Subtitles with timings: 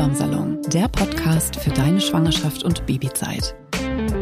[0.00, 3.54] Hebammsalon, der Podcast für deine Schwangerschaft und Babyzeit.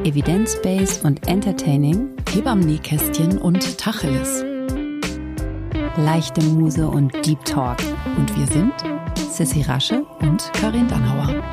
[0.03, 4.43] Evidence-based und entertaining, Hebammen-Nähkästchen und Tacheles.
[5.99, 7.79] leichte Muse und Deep Talk.
[8.17, 8.73] Und wir sind
[9.31, 11.45] Sissy Rasche und Karin Dannhauer.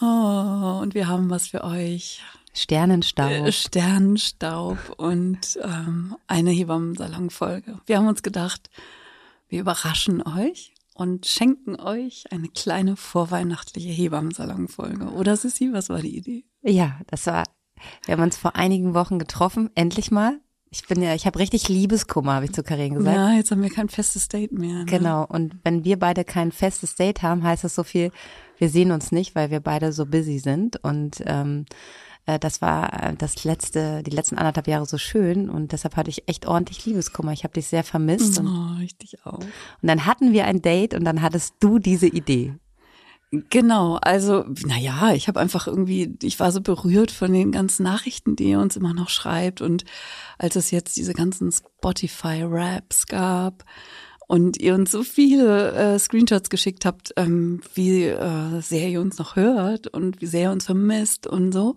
[0.00, 2.22] Oh, und wir haben was für euch.
[2.54, 3.30] Sternenstaub.
[3.30, 7.80] Äh, Sternenstaub und ähm, eine Hebammen-Salon-Folge.
[7.86, 8.70] Wir haben uns gedacht,
[9.48, 15.10] wir überraschen euch und schenken euch eine kleine vorweihnachtliche Hebammen-Salon-Folge.
[15.12, 16.44] Oder Sissi, was war die Idee?
[16.62, 17.44] Ja, das war,
[18.04, 20.38] wir haben uns vor einigen Wochen getroffen, endlich mal.
[20.70, 23.14] Ich bin ja, ich habe richtig Liebeskummer, habe ich zu Karin gesagt.
[23.14, 24.78] Ja, jetzt haben wir kein festes Date mehr.
[24.78, 24.84] Ne?
[24.86, 28.10] Genau, und wenn wir beide kein festes Date haben, heißt das so viel,
[28.56, 30.82] wir sehen uns nicht, weil wir beide so busy sind.
[30.82, 31.66] Und ähm,
[32.26, 36.10] äh, das war äh, das letzte, die letzten anderthalb Jahre so schön und deshalb hatte
[36.10, 37.32] ich echt ordentlich Liebeskummer.
[37.32, 38.38] Ich habe dich sehr vermisst.
[38.38, 39.38] Und, Oh, richtig auch.
[39.38, 39.48] und
[39.82, 42.54] dann hatten wir ein Date und dann hattest du diese Idee.
[43.48, 48.36] Genau, also naja, ich habe einfach irgendwie, ich war so berührt von den ganzen Nachrichten,
[48.36, 49.84] die ihr uns immer noch schreibt und
[50.36, 53.64] als es jetzt diese ganzen Spotify-Raps gab
[54.32, 59.18] und ihr uns so viele äh, Screenshots geschickt habt, ähm, wie äh, sehr ihr uns
[59.18, 61.76] noch hört und wie sehr ihr uns vermisst und so.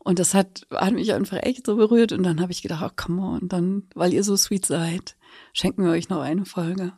[0.00, 2.92] Und das hat, hat mich einfach echt so berührt und dann habe ich gedacht, oh,
[2.96, 5.14] come on, dann, weil ihr so sweet seid,
[5.52, 6.94] schenken wir euch noch eine Folge.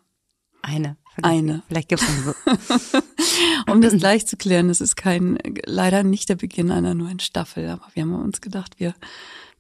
[0.63, 0.97] Eine.
[1.21, 1.63] Eine.
[1.69, 2.99] Vielleicht gibt's noch so.
[3.71, 7.69] Um das gleich zu klären, das ist kein, leider nicht der Beginn einer neuen Staffel,
[7.69, 8.95] aber wir haben uns gedacht, wir,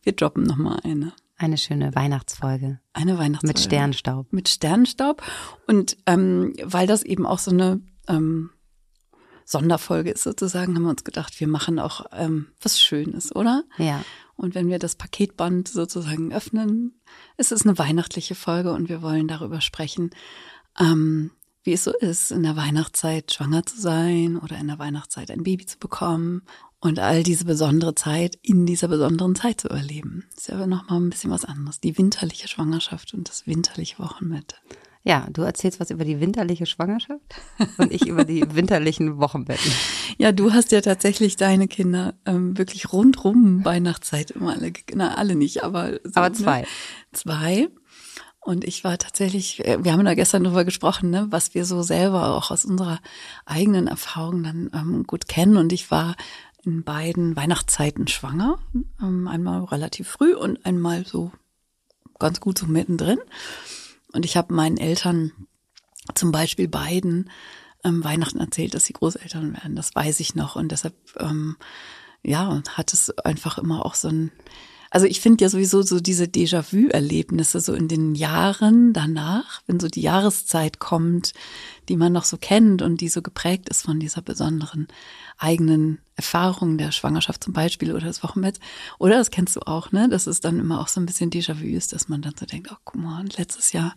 [0.03, 1.13] wir droppen noch mal eine.
[1.37, 3.47] Eine schöne Weihnachtsfolge Eine Weihnachtsfolge.
[3.47, 4.33] mit Sternstaub.
[4.33, 5.23] Mit Sternstaub.
[5.67, 8.51] Und ähm, weil das eben auch so eine ähm,
[9.45, 13.65] Sonderfolge ist sozusagen, haben wir uns gedacht, wir machen auch ähm, was Schönes, oder?
[13.79, 14.03] Ja.
[14.35, 17.01] Und wenn wir das Paketband sozusagen öffnen,
[17.37, 20.11] ist es eine weihnachtliche Folge und wir wollen darüber sprechen,
[20.79, 21.31] ähm,
[21.63, 25.43] wie es so ist, in der Weihnachtszeit schwanger zu sein oder in der Weihnachtszeit ein
[25.43, 26.43] Baby zu bekommen
[26.81, 30.25] und all diese besondere Zeit in dieser besonderen Zeit zu erleben.
[30.35, 31.81] Das ist ja aber nochmal ein bisschen was anderes.
[31.81, 34.61] Die winterliche Schwangerschaft und das winterliche Wochenbett.
[35.07, 37.37] Ja, du erzählst was über die winterliche Schwangerschaft
[37.79, 39.71] und ich über die winterlichen Wochenbetten.
[40.19, 45.35] Ja, du hast ja tatsächlich deine Kinder ähm, wirklich rundrum Weihnachtszeit immer alle, na alle
[45.37, 46.35] nicht, aber so, Aber ne?
[46.35, 46.67] zwei.
[47.13, 47.69] Zwei.
[48.41, 51.83] Und ich war tatsächlich, äh, wir haben da gestern drüber gesprochen, ne, was wir so
[51.83, 53.01] selber auch aus unserer
[53.45, 55.57] eigenen Erfahrung dann ähm, gut kennen.
[55.57, 56.15] Und ich war
[56.67, 58.59] in beiden Weihnachtszeiten schwanger,
[59.01, 61.31] ähm, einmal relativ früh und einmal so
[62.19, 63.19] ganz gut so mittendrin.
[64.13, 65.33] Und ich habe meinen Eltern
[66.15, 67.31] zum Beispiel beiden
[67.85, 69.77] ähm, Weihnachten erzählt, dass sie Großeltern werden.
[69.77, 70.57] Das weiß ich noch.
[70.57, 71.57] Und deshalb, ähm,
[72.23, 74.33] ja, hat es einfach immer auch so ein,
[74.91, 79.89] also ich finde ja sowieso so diese Déjà-vu-Erlebnisse so in den Jahren danach, wenn so
[79.89, 81.33] die Jahreszeit kommt,
[81.89, 84.89] die man noch so kennt und die so geprägt ist von dieser besonderen
[85.39, 88.59] eigenen Erfahrung der Schwangerschaft zum Beispiel oder des Wochenbetts.
[88.99, 90.09] Oder das kennst du auch, ne?
[90.09, 92.71] Dass es dann immer auch so ein bisschen Déjà-vu ist, dass man dann so denkt,
[92.73, 93.95] oh guck mal, und letztes Jahr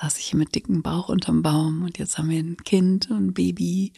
[0.00, 3.28] saß ich hier mit dicken Bauch unterm Baum und jetzt haben wir ein Kind und
[3.28, 3.92] ein Baby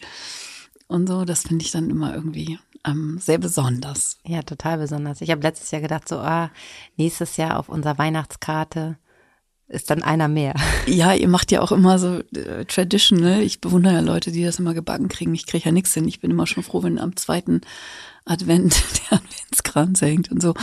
[0.87, 1.25] und so.
[1.25, 4.19] Das finde ich dann immer irgendwie ähm, sehr besonders.
[4.25, 5.21] Ja, total besonders.
[5.21, 6.51] Ich habe letztes Jahr gedacht, so, ah,
[6.97, 8.97] nächstes Jahr auf unserer Weihnachtskarte
[9.67, 10.53] ist dann einer mehr.
[10.85, 13.41] Ja, ihr macht ja auch immer so äh, traditional.
[13.41, 15.33] Ich bewundere ja Leute, die das immer gebacken kriegen.
[15.33, 16.07] Ich kriege ja nichts hin.
[16.07, 17.61] Ich bin immer schon froh, wenn am zweiten
[18.25, 20.53] Advent der Adventskranz hängt und so.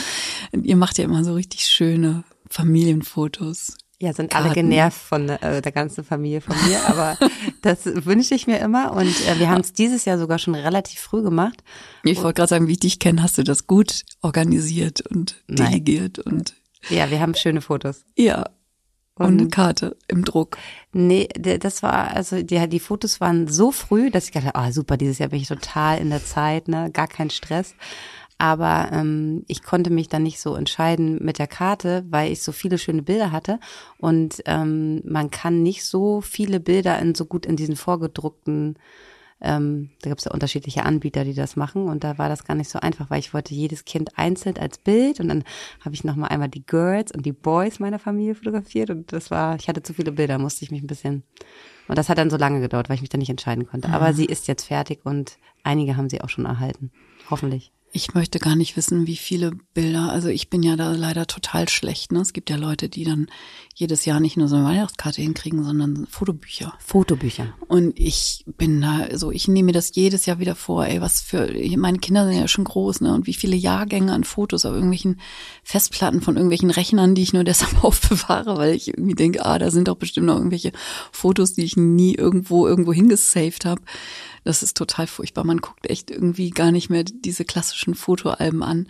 [0.53, 3.77] Und ihr macht ja immer so richtig schöne Familienfotos.
[4.03, 4.69] Ja, sind alle Karten.
[4.71, 7.19] genervt von äh, der ganzen Familie von mir, aber
[7.63, 11.01] das wünsche ich mir immer und äh, wir haben es dieses Jahr sogar schon relativ
[11.01, 11.63] früh gemacht.
[12.03, 15.67] Ich wollte gerade sagen, wie ich dich kenne, hast du das gut organisiert und Nein.
[15.71, 16.55] delegiert und
[16.89, 18.05] Ja, wir haben schöne Fotos.
[18.17, 18.45] ja.
[19.27, 20.57] Und eine Und- Karte im Druck.
[20.93, 24.97] Nee, das war, also die, die Fotos waren so früh, dass ich dachte, ah super,
[24.97, 27.75] dieses Jahr bin ich total in der Zeit, ne, gar kein Stress.
[28.39, 32.53] Aber ähm, ich konnte mich dann nicht so entscheiden mit der Karte, weil ich so
[32.53, 33.61] viele schöne Bilder hatte.
[33.99, 38.77] Und ähm, man kann nicht so viele Bilder in so gut in diesen vorgedruckten,
[39.41, 41.89] ähm, da gibt es ja unterschiedliche Anbieter, die das machen.
[41.89, 44.79] Und da war das gar nicht so einfach, weil ich wollte jedes Kind einzeln als
[44.79, 45.45] Bild und dann
[45.85, 48.91] habe ich nochmal einmal die Girls und die Boys meiner Familie fotografiert.
[48.91, 51.23] Und das war, ich hatte zu viele Bilder, musste ich mich ein bisschen.
[51.89, 53.89] Und das hat dann so lange gedauert, weil ich mich dann nicht entscheiden konnte.
[53.89, 56.93] Aber sie ist jetzt fertig und einige haben sie auch schon erhalten.
[57.31, 57.73] Hoffentlich.
[57.93, 60.13] Ich möchte gar nicht wissen, wie viele Bilder.
[60.13, 62.13] Also ich bin ja da leider total schlecht.
[62.13, 62.21] Ne?
[62.21, 63.27] Es gibt ja Leute, die dann
[63.75, 66.75] jedes Jahr nicht nur so eine Weihnachtskarte hinkriegen, sondern Fotobücher.
[66.79, 67.53] Fotobücher.
[67.67, 70.87] Und ich bin da, so ich nehme mir das jedes Jahr wieder vor.
[70.87, 73.13] Ey, was für meine Kinder sind ja schon groß, ne?
[73.13, 75.19] Und wie viele Jahrgänge an Fotos auf irgendwelchen
[75.65, 79.73] Festplatten von irgendwelchen Rechnern, die ich nur deshalb aufbewahre, weil ich irgendwie denke, ah, da
[79.73, 80.71] sind doch bestimmt noch irgendwelche
[81.11, 83.83] Fotos, die ich nie irgendwo irgendwo hingesaved habe.
[84.45, 85.45] Das ist total furchtbar.
[85.45, 88.89] Man guckt echt irgendwie gar nicht mehr diese klassischen Fotoalben an.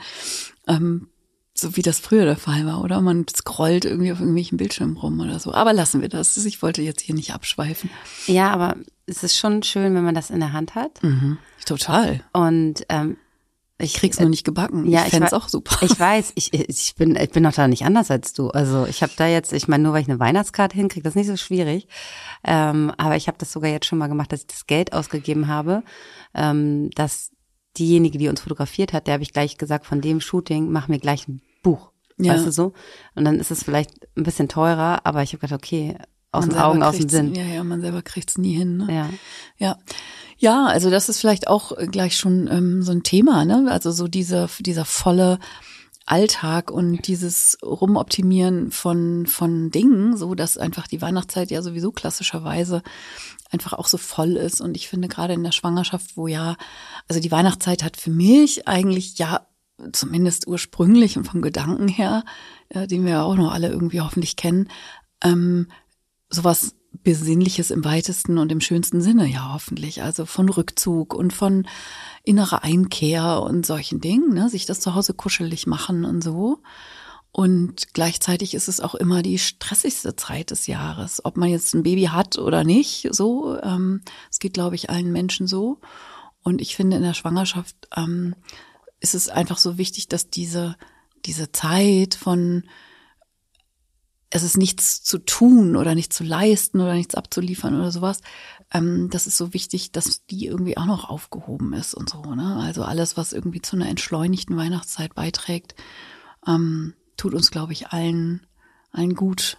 [0.67, 1.08] Ähm,
[1.55, 3.00] so wie das früher der Fall war, oder?
[3.00, 5.52] Man scrollt irgendwie auf irgendwelchen Bildschirmen rum oder so.
[5.52, 6.37] Aber lassen wir das.
[6.37, 7.91] Ich wollte jetzt hier nicht abschweifen.
[8.26, 8.76] Ja, aber
[9.06, 11.02] es ist schon schön, wenn man das in der Hand hat.
[11.02, 11.38] Mhm.
[11.67, 12.23] Total.
[12.32, 13.17] Und ähm,
[13.81, 14.88] ich krieg's äh, nur nicht gebacken.
[14.88, 15.85] Ja, ich fände auch super.
[15.85, 18.49] Ich weiß, ich, ich bin ich bin doch da nicht anders als du.
[18.50, 21.17] Also ich habe da jetzt, ich meine, nur weil ich eine Weihnachtskarte hinkriege, das ist
[21.17, 21.88] nicht so schwierig.
[22.44, 25.49] Ähm, aber ich habe das sogar jetzt schon mal gemacht, dass ich das Geld ausgegeben
[25.49, 25.82] habe,
[26.35, 27.31] ähm, dass
[27.79, 30.99] diejenige, die uns fotografiert hat, der habe ich gleich gesagt, von dem Shooting mach mir
[30.99, 31.91] gleich ein Buch.
[32.19, 32.35] Ja.
[32.35, 32.73] Weißt du so?
[33.15, 35.97] Und dann ist es vielleicht ein bisschen teurer, aber ich habe gedacht, okay,
[36.32, 37.35] aus man den Augen, aus dem Sinn.
[37.35, 38.79] Ja, ja, man selber kriegt's nie hin.
[38.79, 38.94] Ne?
[38.94, 39.11] Ja.
[39.59, 39.79] Ja.
[40.38, 43.67] Ja, also das ist vielleicht auch gleich schon ähm, so ein Thema, ne?
[43.71, 45.38] Also so dieser, dieser volle
[46.06, 52.82] Alltag und dieses Rumoptimieren von, von Dingen, so dass einfach die Weihnachtszeit ja sowieso klassischerweise
[53.50, 54.61] einfach auch so voll ist.
[54.61, 56.56] Und ich finde gerade in der Schwangerschaft, wo ja,
[57.06, 59.47] also die Weihnachtszeit hat für mich eigentlich ja
[59.93, 62.25] zumindest ursprünglich und vom Gedanken her,
[62.71, 64.69] äh, den wir ja auch noch alle irgendwie hoffentlich kennen,
[65.23, 65.69] ähm,
[66.31, 70.03] sowas Besinnliches im weitesten und im schönsten Sinne, ja, hoffentlich.
[70.03, 71.67] Also von Rückzug und von
[72.25, 74.49] innerer Einkehr und solchen Dingen, ne?
[74.49, 76.59] sich das zu Hause kuschelig machen und so.
[77.32, 81.85] Und gleichzeitig ist es auch immer die stressigste Zeit des Jahres, ob man jetzt ein
[81.85, 83.09] Baby hat oder nicht.
[83.12, 85.79] So, ähm, es geht, glaube ich, allen Menschen so.
[86.43, 88.35] Und ich finde, in der Schwangerschaft ähm,
[88.99, 90.77] ist es einfach so wichtig, dass diese
[91.27, 92.65] diese Zeit von
[94.31, 98.21] es ist nichts zu tun oder nichts zu leisten oder nichts abzuliefern oder sowas.
[98.73, 102.23] Ähm, das ist so wichtig, dass die irgendwie auch noch aufgehoben ist und so.
[102.35, 102.56] Ne?
[102.56, 105.75] Also alles, was irgendwie zu einer entschleunigten Weihnachtszeit beiträgt,
[106.47, 108.47] ähm, tut uns, glaube ich, allen,
[108.93, 109.59] allen gut.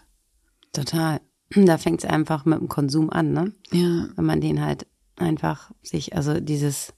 [0.72, 1.20] Total.
[1.54, 3.54] Da fängt es einfach mit dem Konsum an, ne?
[3.74, 4.08] Ja.
[4.16, 4.88] Wenn man den halt
[5.18, 6.94] einfach sich, also dieses,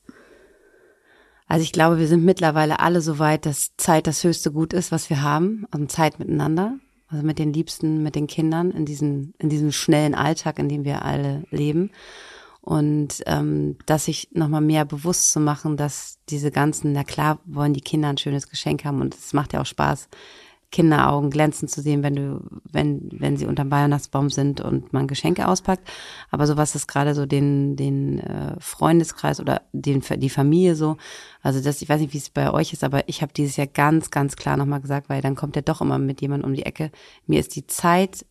[1.48, 4.92] also ich glaube, wir sind mittlerweile alle so weit, dass Zeit das höchste Gut ist,
[4.92, 6.78] was wir haben, also Zeit miteinander
[7.14, 10.84] also mit den Liebsten, mit den Kindern in diesem, in diesem schnellen Alltag, in dem
[10.84, 11.92] wir alle leben.
[12.62, 17.74] Und ähm, dass sich nochmal mehr bewusst zu machen, dass diese ganzen, na klar, wollen
[17.74, 20.08] die Kinder ein schönes Geschenk haben und es macht ja auch Spaß,
[20.74, 25.48] Kinderaugen glänzen zu sehen, wenn du, wenn, wenn sie unterm Weihnachtsbaum sind und man Geschenke
[25.48, 25.88] auspackt.
[26.32, 30.98] Aber so was ist gerade so den, den äh, Freundeskreis oder den, die Familie so.
[31.44, 33.68] Also das, ich weiß nicht, wie es bei euch ist, aber ich habe dieses Jahr
[33.68, 36.66] ganz, ganz klar nochmal gesagt, weil dann kommt er doch immer mit jemandem um die
[36.66, 36.92] Ecke.
[37.28, 38.26] Mir ist die Zeit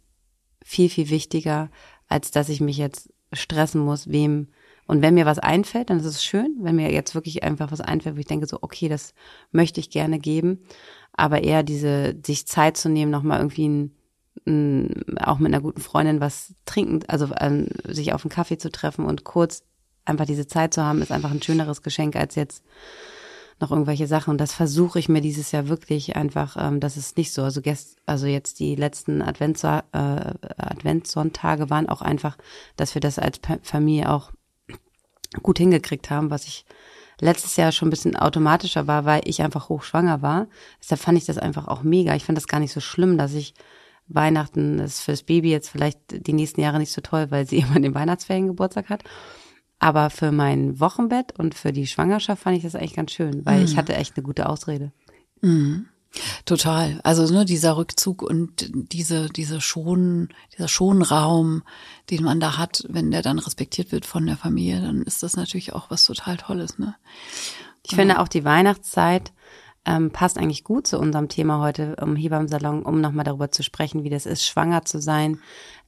[0.65, 1.71] viel, viel wichtiger,
[2.09, 4.49] als dass ich mich jetzt stressen muss, wem
[4.93, 6.56] und wenn mir was einfällt, dann ist es schön.
[6.61, 9.15] Wenn mir jetzt wirklich einfach was einfällt, wo ich denke so, okay, das
[9.50, 10.61] möchte ich gerne geben
[11.12, 13.97] aber eher diese, sich Zeit zu nehmen, nochmal irgendwie ein,
[14.47, 18.71] ein, auch mit einer guten Freundin was trinken, also ähm, sich auf einen Kaffee zu
[18.73, 19.62] treffen und kurz
[20.05, 22.65] einfach diese Zeit zu haben, ist einfach ein schöneres Geschenk als jetzt
[23.61, 24.33] noch irgendwelche Sachen.
[24.33, 27.43] Und das versuche ich mir dieses Jahr wirklich einfach, ähm, das ist nicht so.
[27.44, 32.37] Also, gest, also jetzt die letzten Advents, äh, Adventssonntage waren auch einfach,
[32.77, 34.32] dass wir das als Familie auch
[35.43, 36.65] gut hingekriegt haben, was ich
[37.20, 40.48] letztes Jahr schon ein bisschen automatischer war, weil ich einfach hochschwanger war.
[40.81, 42.15] Deshalb fand ich das einfach auch mega.
[42.17, 43.55] Ich fand das gar nicht so schlimm, dass ich
[44.08, 47.46] Weihnachten, das ist für das Baby jetzt vielleicht die nächsten Jahre nicht so toll, weil
[47.46, 49.05] sie immer den Weihnachtsferien Geburtstag hat.
[49.79, 53.58] Aber für mein Wochenbett und für die Schwangerschaft fand ich das eigentlich ganz schön, weil
[53.58, 53.65] mhm.
[53.65, 54.93] ich hatte echt eine gute Ausrede.
[55.41, 55.86] Mhm.
[56.45, 57.01] Total.
[57.05, 61.63] Also ne, dieser Rückzug und diese, diese schon, dieser Schonraum,
[62.11, 65.37] den man da hat, wenn der dann respektiert wird von der Familie, dann ist das
[65.37, 66.79] natürlich auch was total Tolles.
[66.79, 66.95] Ne?
[67.83, 67.97] Ich ja.
[67.97, 69.33] finde auch die Weihnachtszeit
[69.85, 74.05] ähm, passt eigentlich gut zu unserem Thema heute im Hebammsalon, um nochmal darüber zu sprechen,
[74.05, 75.41] wie das ist, schwanger zu sein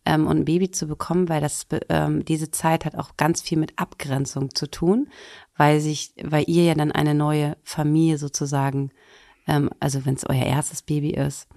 [0.04, 3.58] ähm, und ein Baby zu bekommen, weil das ähm, diese Zeit hat auch ganz viel
[3.58, 5.08] mit Abgrenzung zu tun,
[5.56, 8.90] weil sich, weil ihr ja dann eine neue Familie sozusagen
[9.46, 11.48] ähm, also wenn es euer erstes Baby ist.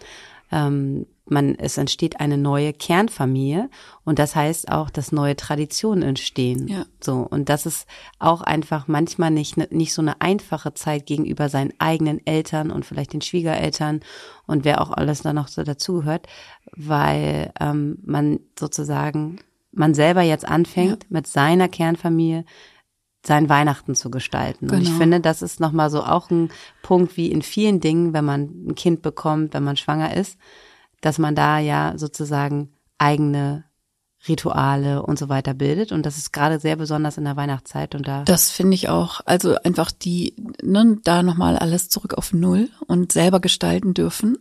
[0.51, 3.69] Ähm, man, es entsteht eine neue Kernfamilie
[4.05, 6.69] und das heißt auch, dass neue Traditionen entstehen.
[6.69, 6.85] Ja.
[7.01, 7.85] So und das ist
[8.17, 13.11] auch einfach manchmal nicht nicht so eine einfache Zeit gegenüber seinen eigenen Eltern und vielleicht
[13.11, 13.99] den Schwiegereltern
[14.45, 16.27] und wer auch alles da noch so dazugehört,
[16.75, 19.39] weil ähm, man sozusagen
[19.73, 21.09] man selber jetzt anfängt ja.
[21.09, 22.45] mit seiner Kernfamilie
[23.25, 24.67] sein Weihnachten zu gestalten.
[24.67, 24.77] Genau.
[24.77, 24.99] Und ich genau.
[24.99, 26.49] finde, das ist nochmal so auch ein
[26.81, 30.37] Punkt wie in vielen Dingen, wenn man ein Kind bekommt, wenn man schwanger ist,
[31.01, 33.65] dass man da ja sozusagen eigene
[34.27, 35.91] Rituale und so weiter bildet.
[35.91, 38.23] Und das ist gerade sehr besonders in der Weihnachtszeit und da.
[38.23, 39.21] Das finde ich auch.
[39.25, 44.37] Also einfach die, ne, da nochmal alles zurück auf Null und selber gestalten dürfen.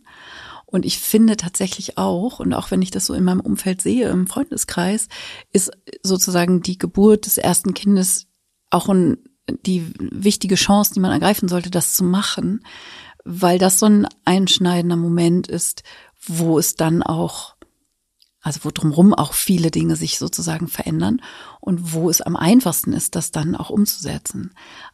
[0.65, 4.09] Und ich finde tatsächlich auch, und auch wenn ich das so in meinem Umfeld sehe,
[4.09, 5.07] im Freundeskreis,
[5.53, 5.71] ist
[6.03, 8.27] sozusagen die Geburt des ersten Kindes
[8.69, 9.17] auch ein,
[9.65, 12.63] die wichtige Chance, die man ergreifen sollte, das zu machen,
[13.23, 15.83] weil das so ein einschneidender Moment ist,
[16.25, 17.57] wo es dann auch
[18.47, 21.21] also wo drumherum auch viele Dinge sich sozusagen verändern
[21.59, 24.53] und wo es am einfachsten ist, das dann auch umzusetzen.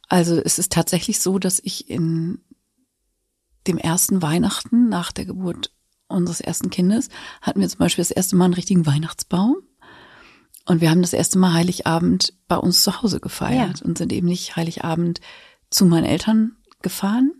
[0.10, 2.42] Also es ist tatsächlich so, dass ich in
[3.68, 5.72] dem ersten Weihnachten nach der Geburt
[6.08, 7.10] unseres ersten Kindes
[7.44, 9.58] hatten wir zum Beispiel das erste Mal einen richtigen Weihnachtsbaum.
[10.66, 13.86] Und wir haben das erste Mal Heiligabend bei uns zu Hause gefeiert ja.
[13.86, 15.20] und sind eben nicht Heiligabend
[15.70, 17.34] zu meinen Eltern gefahren,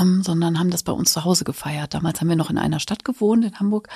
[0.00, 1.94] ähm, sondern haben das bei uns zu Hause gefeiert.
[1.94, 3.88] Damals haben wir noch in einer Stadt gewohnt, in Hamburg,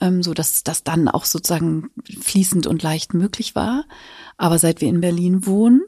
[0.00, 3.84] ähm, so dass das dann auch sozusagen fließend und leicht möglich war.
[4.38, 5.82] Aber seit wir in Berlin wohnen,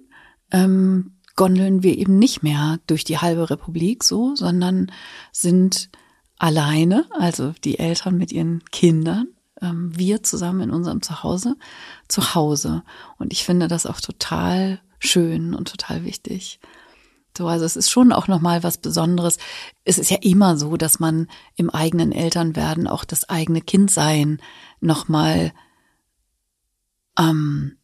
[0.51, 4.91] ähm, gondeln wir eben nicht mehr durch die halbe Republik so, sondern
[5.33, 5.91] sind
[6.39, 9.29] alleine, also die Eltern mit ihren Kindern,
[9.61, 11.57] ähm, wir zusammen in unserem Zuhause,
[12.09, 12.83] zu Hause.
[13.19, 16.61] Und ich finde das auch total schön und total wichtig.
[17.37, 19.39] So, also es ist schon auch nochmal was Besonderes.
[19.85, 24.41] Es ist ja immer so, dass man im eigenen Elternwerden auch das eigene Kindsein
[24.81, 25.53] nochmal
[27.19, 27.77] ähm,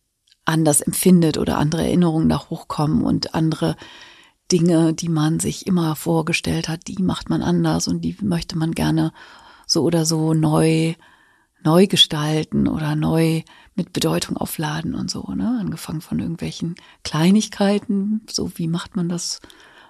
[0.45, 3.77] anders empfindet oder andere Erinnerungen da hochkommen und andere
[4.51, 8.73] Dinge, die man sich immer vorgestellt hat, die macht man anders und die möchte man
[8.73, 9.13] gerne
[9.67, 10.95] so oder so neu,
[11.65, 13.43] neu gestalten oder neu
[13.75, 15.59] mit Bedeutung aufladen und so, ne?
[15.61, 19.41] Angefangen von irgendwelchen Kleinigkeiten, so wie macht man das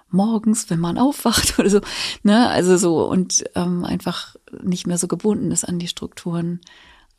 [0.09, 1.81] morgens, wenn man aufwacht oder so,
[2.23, 2.49] ne?
[2.49, 6.61] Also so und ähm, einfach nicht mehr so gebunden ist an die Strukturen,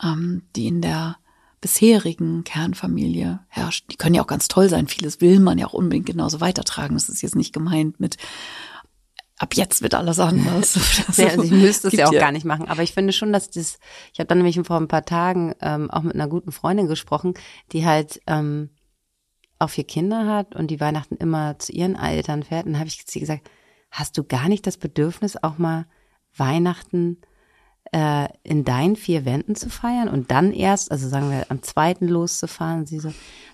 [0.02, 1.16] ähm, die in der
[1.61, 3.87] bisherigen Kernfamilie herrscht.
[3.90, 4.87] Die können ja auch ganz toll sein.
[4.87, 6.94] Vieles will man ja auch unbedingt genauso weitertragen.
[6.94, 8.18] Das ist jetzt nicht gemeint mit
[9.38, 10.75] ab jetzt wird alles anders.
[11.17, 12.21] ja, also ich müsste es ja auch ja.
[12.21, 12.69] gar nicht machen.
[12.69, 13.79] Aber ich finde schon, dass das,
[14.12, 17.35] ich habe dann nämlich vor ein paar Tagen ähm, auch mit einer guten Freundin gesprochen,
[17.73, 18.71] die halt ähm,
[19.59, 22.67] auch vier Kinder hat und die Weihnachten immer zu ihren Eltern fährt.
[22.67, 23.50] Und dann habe ich sie gesagt,
[23.91, 25.87] hast du gar nicht das Bedürfnis, auch mal
[26.37, 27.19] Weihnachten
[27.93, 32.09] äh, in deinen vier Wänden zu feiern und dann erst, also sagen wir, am zweiten
[32.09, 32.81] loszufahren?
[32.81, 33.09] Und sie so,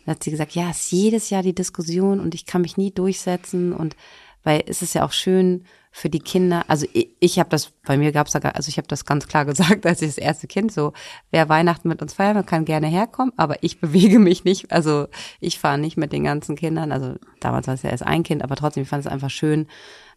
[0.04, 2.76] dann hat sie gesagt, ja, es ist jedes Jahr die Diskussion und ich kann mich
[2.76, 3.96] nie durchsetzen und
[4.42, 6.64] weil es ist ja auch schön für die Kinder.
[6.68, 9.44] Also ich, ich habe das, bei mir gab's da, also ich habe das ganz klar
[9.46, 10.92] gesagt, als ich das erste Kind so,
[11.30, 14.72] wer Weihnachten mit uns feiern kann gerne herkommen, aber ich bewege mich nicht.
[14.72, 15.08] Also
[15.40, 16.92] ich fahre nicht mit den ganzen Kindern.
[16.92, 19.66] Also damals war es ja erst ein Kind, aber trotzdem, ich fand es einfach schön.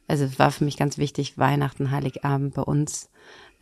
[0.07, 3.09] Also es war für mich ganz wichtig, Weihnachten, Heiligabend bei uns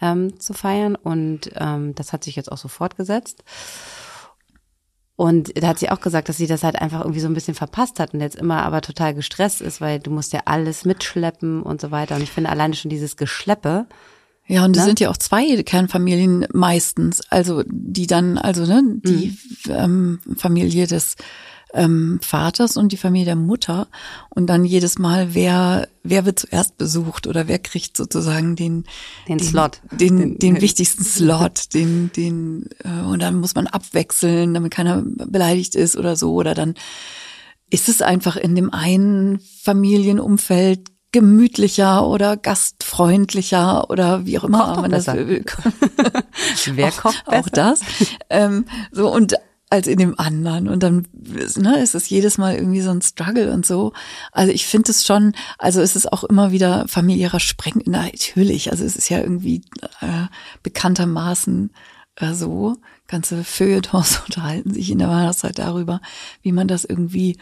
[0.01, 3.43] ähm, zu feiern und ähm, das hat sich jetzt auch so fortgesetzt.
[5.21, 7.53] Und da hat sie auch gesagt, dass sie das halt einfach irgendwie so ein bisschen
[7.53, 11.61] verpasst hat und jetzt immer aber total gestresst ist, weil du musst ja alles mitschleppen
[11.61, 12.15] und so weiter.
[12.15, 13.85] Und ich finde alleine schon dieses Geschleppe.
[14.47, 14.87] Ja, und es ne?
[14.87, 19.37] sind ja auch zwei Kernfamilien meistens, also die dann, also ne, die
[19.67, 19.71] mhm.
[19.71, 21.17] ähm, Familie des
[21.73, 23.87] ähm, Vaters und die Familie der Mutter
[24.29, 28.85] und dann jedes Mal, wer wer wird zuerst besucht oder wer kriegt sozusagen den
[29.27, 33.67] den, den Slot, den, den, den wichtigsten Slot, den den äh, und dann muss man
[33.67, 36.75] abwechseln, damit keiner beleidigt ist oder so oder dann
[37.69, 44.81] ist es einfach in dem einen Familienumfeld gemütlicher oder gastfreundlicher oder wie auch immer kocht
[44.81, 45.43] man das will.
[46.67, 47.45] Wer kocht auch, besser?
[47.45, 47.81] Auch das.
[48.29, 49.35] Ähm, so und
[49.71, 50.67] als in dem anderen.
[50.67, 53.93] Und dann ne, ist es jedes Mal irgendwie so ein Struggle und so.
[54.33, 58.69] Also ich finde es schon, also es ist auch immer wieder familiärer Spreng, natürlich.
[58.69, 59.63] Also es ist ja irgendwie
[60.01, 60.27] äh,
[60.61, 61.71] bekanntermaßen
[62.17, 62.75] äh, so.
[63.07, 66.01] Ganze Feuilletons unterhalten sich in der Weihnachtszeit darüber,
[66.41, 67.37] wie man das irgendwie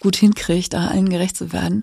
[0.00, 1.82] gut hinkriegt, da allen gerecht zu werden.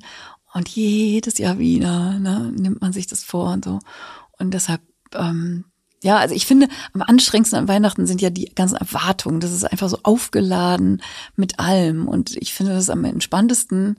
[0.53, 3.79] Und jedes Jahr wieder ne, nimmt man sich das vor und so.
[4.39, 4.81] Und deshalb
[5.13, 5.65] ähm,
[6.03, 9.39] ja, also ich finde, am anstrengendsten an Weihnachten sind ja die ganzen Erwartungen.
[9.39, 11.01] Das ist einfach so aufgeladen
[11.36, 12.08] mit allem.
[12.08, 13.98] Und ich finde das am entspanntesten.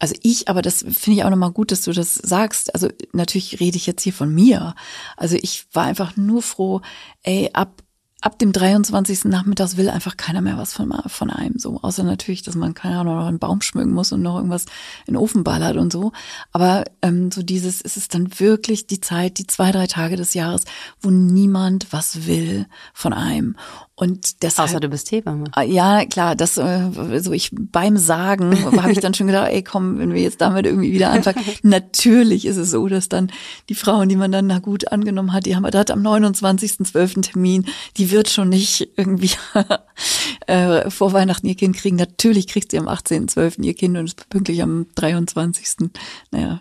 [0.00, 2.74] Also ich, aber das finde ich auch nochmal gut, dass du das sagst.
[2.74, 4.74] Also natürlich rede ich jetzt hier von mir.
[5.16, 6.80] Also ich war einfach nur froh,
[7.22, 7.83] ey, ab
[8.24, 9.26] ab dem 23.
[9.26, 11.78] Nachmittags will einfach keiner mehr was von, von einem so.
[11.82, 14.64] Außer natürlich, dass man, keine Ahnung, noch einen Baum schmücken muss und noch irgendwas
[15.06, 16.12] in den Ofen ballert und so.
[16.50, 20.32] Aber ähm, so dieses, ist es dann wirklich die Zeit, die zwei, drei Tage des
[20.32, 20.64] Jahres,
[21.02, 23.56] wo niemand was will von einem.
[23.96, 25.44] Und deshalb, Außer du bist Hebamme.
[25.52, 29.62] Ah, ja, klar, das äh, so ich beim Sagen habe ich dann schon gedacht, ey,
[29.62, 31.44] komm, wenn wir jetzt damit irgendwie wieder anfangen.
[31.62, 33.30] Natürlich ist es so, dass dann
[33.68, 37.22] die Frauen, die man dann na gut angenommen hat, die haben wir am 29.12.
[37.22, 39.30] Termin, die wird schon nicht irgendwie
[40.48, 41.96] äh, vor Weihnachten ihr Kind kriegen.
[41.96, 43.62] Natürlich kriegt sie am 18.12.
[43.62, 45.90] ihr Kind und ist pünktlich am 23.
[46.32, 46.60] Naja,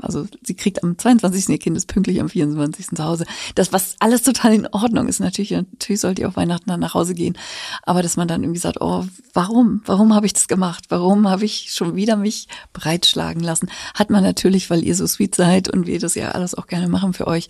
[0.00, 1.48] also sie kriegt am 22.
[1.48, 2.88] ihr Kind ist pünktlich am 24.
[2.88, 3.24] zu Hause.
[3.54, 6.94] Das, was alles total in Ordnung ist, natürlich, natürlich sollte ihr auf Weihnachten dann nach
[6.94, 7.36] Hause gehen.
[7.82, 9.82] Aber dass man dann irgendwie sagt, oh, warum?
[9.84, 10.84] Warum habe ich das gemacht?
[10.88, 13.70] Warum habe ich schon wieder mich breitschlagen lassen?
[13.94, 16.88] Hat man natürlich, weil ihr so sweet seid und wir das ja alles auch gerne
[16.88, 17.48] machen für euch.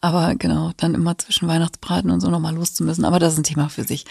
[0.00, 3.04] Aber genau, dann immer zwischen Weihnachtsbraten und so nochmal los zu müssen.
[3.04, 4.04] Aber das ist ein Thema für sich.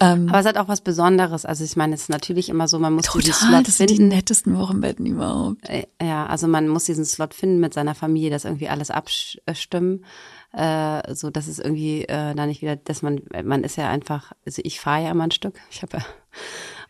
[0.00, 1.44] Ähm, Aber es hat auch was Besonderes.
[1.44, 3.96] Also ich meine, es ist natürlich immer so, man muss total, diesen Slot das finden.
[3.96, 5.68] Sind die nettesten Wochenbetten überhaupt.
[5.68, 10.04] Äh, ja, also man muss diesen Slot finden mit seiner Familie, das irgendwie alles abstimmen.
[10.52, 14.32] Äh, so dass es irgendwie äh, da nicht wieder, dass man, man ist ja einfach,
[14.44, 15.58] also ich fahre ja immer ein Stück.
[15.70, 16.04] Ich habe ja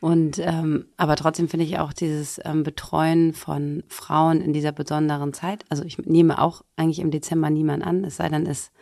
[0.02, 5.32] und ähm, aber trotzdem finde ich auch dieses ähm, Betreuen von Frauen in dieser besonderen
[5.32, 5.64] Zeit.
[5.68, 8.72] Also ich nehme auch eigentlich im Dezember niemand an, es sei denn, es,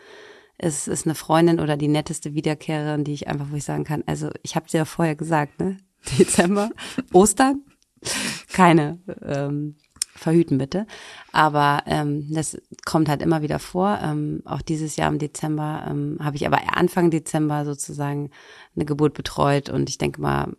[0.57, 4.03] es ist eine Freundin oder die netteste Wiederkehrerin, die ich einfach, wo ich sagen kann,
[4.07, 5.77] also ich habe dir ja vorher gesagt, ne?
[6.19, 6.71] Dezember,
[7.13, 7.65] Ostern,
[8.51, 9.77] keine ähm,
[10.15, 10.87] verhüten bitte.
[11.33, 13.99] Aber ähm, das kommt halt immer wieder vor.
[14.03, 18.31] Ähm, auch dieses Jahr im Dezember ähm, habe ich aber Anfang Dezember sozusagen
[18.75, 20.55] eine Geburt betreut und ich denke mal,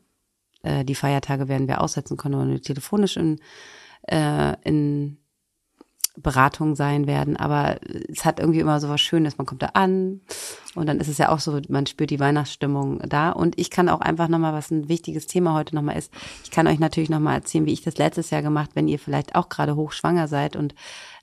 [0.64, 3.40] äh, die Feiertage werden wir aussetzen können oder telefonisch in,
[4.08, 5.18] äh, in
[6.18, 7.38] Beratung sein werden.
[7.38, 7.78] Aber
[8.10, 9.38] es hat irgendwie immer so was Schönes.
[9.38, 10.22] Man kommt da an
[10.76, 13.32] und dann ist es ja auch so, man spürt die Weihnachtsstimmung da.
[13.32, 16.12] Und ich kann auch einfach nochmal, was ein wichtiges Thema heute nochmal ist,
[16.44, 19.36] ich kann euch natürlich nochmal erzählen, wie ich das letztes Jahr gemacht, wenn ihr vielleicht
[19.36, 20.76] auch gerade hochschwanger seid und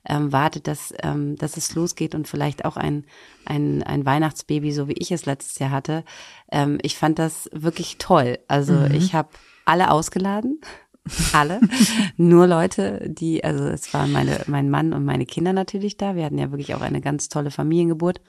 [0.07, 3.05] ähm, wartet, dass, ähm, dass es losgeht und vielleicht auch ein,
[3.45, 6.03] ein, ein Weihnachtsbaby, so wie ich es letztes Jahr hatte.
[6.51, 8.39] Ähm, ich fand das wirklich toll.
[8.47, 8.91] Also mhm.
[8.93, 9.29] ich habe
[9.65, 10.61] alle ausgeladen.
[11.33, 11.59] Alle.
[12.17, 16.15] Nur Leute, die, also es waren meine, mein Mann und meine Kinder natürlich da.
[16.15, 18.21] Wir hatten ja wirklich auch eine ganz tolle Familiengeburt.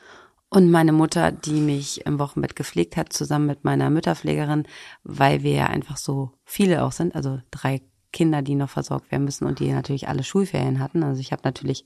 [0.53, 4.65] Und meine Mutter, die mich im Wochenbett gepflegt hat, zusammen mit meiner Mütterpflegerin,
[5.05, 9.25] weil wir ja einfach so viele auch sind, also drei Kinder, die noch versorgt werden
[9.25, 11.03] müssen und die natürlich alle Schulferien hatten.
[11.03, 11.85] Also ich habe natürlich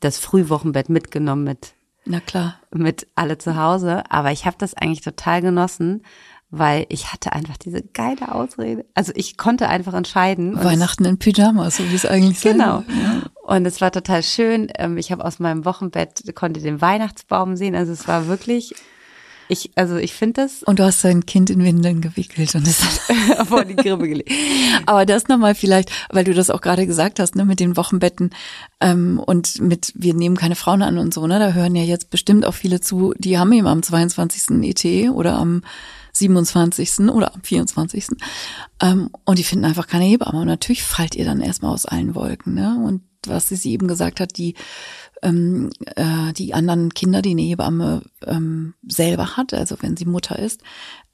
[0.00, 1.74] das Frühwochenbett mitgenommen mit
[2.06, 6.02] na klar mit alle zu Hause, aber ich habe das eigentlich total genossen,
[6.50, 8.84] weil ich hatte einfach diese geile Ausrede.
[8.94, 10.62] Also ich konnte einfach entscheiden.
[10.62, 12.80] Weihnachten in Pyjamas, so wie es eigentlich genau.
[12.80, 13.26] sein Genau.
[13.42, 14.70] Und es war total schön.
[14.76, 17.74] Ähm, ich habe aus meinem Wochenbett konnte den Weihnachtsbaum sehen.
[17.74, 18.74] Also es war wirklich
[19.48, 20.62] ich, also ich finde das.
[20.62, 22.78] Und du hast dein Kind in Windeln gewickelt und es
[23.46, 24.30] vor die Grippe gelegt.
[24.86, 28.30] Aber das nochmal vielleicht, weil du das auch gerade gesagt hast, ne, mit den Wochenbetten
[28.80, 31.38] ähm, und mit wir nehmen keine Frauen an und so, ne?
[31.38, 34.62] Da hören ja jetzt bestimmt auch viele zu, die haben eben am 22.
[34.62, 35.62] ET oder am
[36.12, 37.10] 27.
[37.10, 38.06] oder am 24.
[38.80, 40.40] Ähm, und die finden einfach keine Hebamme.
[40.40, 42.80] Und natürlich fallt ihr dann erstmal aus allen Wolken, ne?
[42.84, 44.54] Und was sie eben gesagt hat, die
[45.24, 50.38] ähm, äh, die anderen Kinder, die eine Hebamme ähm, selber hat, also wenn sie Mutter
[50.38, 50.62] ist,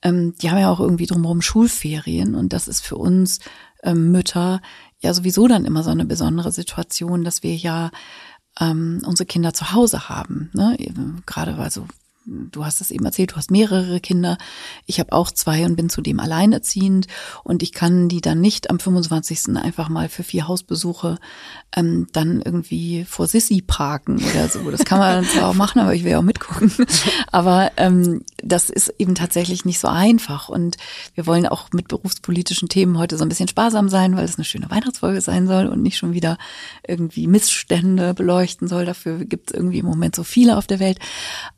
[0.03, 3.39] ähm, die haben ja auch irgendwie drumherum Schulferien und das ist für uns
[3.83, 4.61] ähm, Mütter
[4.99, 7.91] ja sowieso dann immer so eine besondere Situation, dass wir ja
[8.61, 10.51] ähm, unsere Kinder zu Hause haben.
[10.53, 10.77] Ne?
[11.25, 11.87] Gerade also
[12.27, 14.37] du hast es eben erzählt, du hast mehrere Kinder.
[14.87, 17.07] Ich habe auch zwei und bin zudem alleinerziehend
[17.45, 19.57] und ich kann die dann nicht am 25.
[19.57, 21.19] einfach mal für vier Hausbesuche
[21.75, 24.71] ähm, dann irgendwie vor Sissi parken oder so.
[24.71, 26.73] Das kann man zwar auch machen, aber ich will auch mitgucken.
[27.33, 30.77] Aber ähm, das ist eben tatsächlich nicht so einfach und
[31.15, 34.45] wir wollen auch mit berufspolitischen Themen heute so ein bisschen sparsam sein, weil es eine
[34.45, 36.39] schöne Weihnachtsfolge sein soll und nicht schon wieder
[36.87, 38.85] irgendwie Missstände beleuchten soll.
[38.85, 40.99] Dafür gibt es irgendwie im Moment so viele auf der Welt.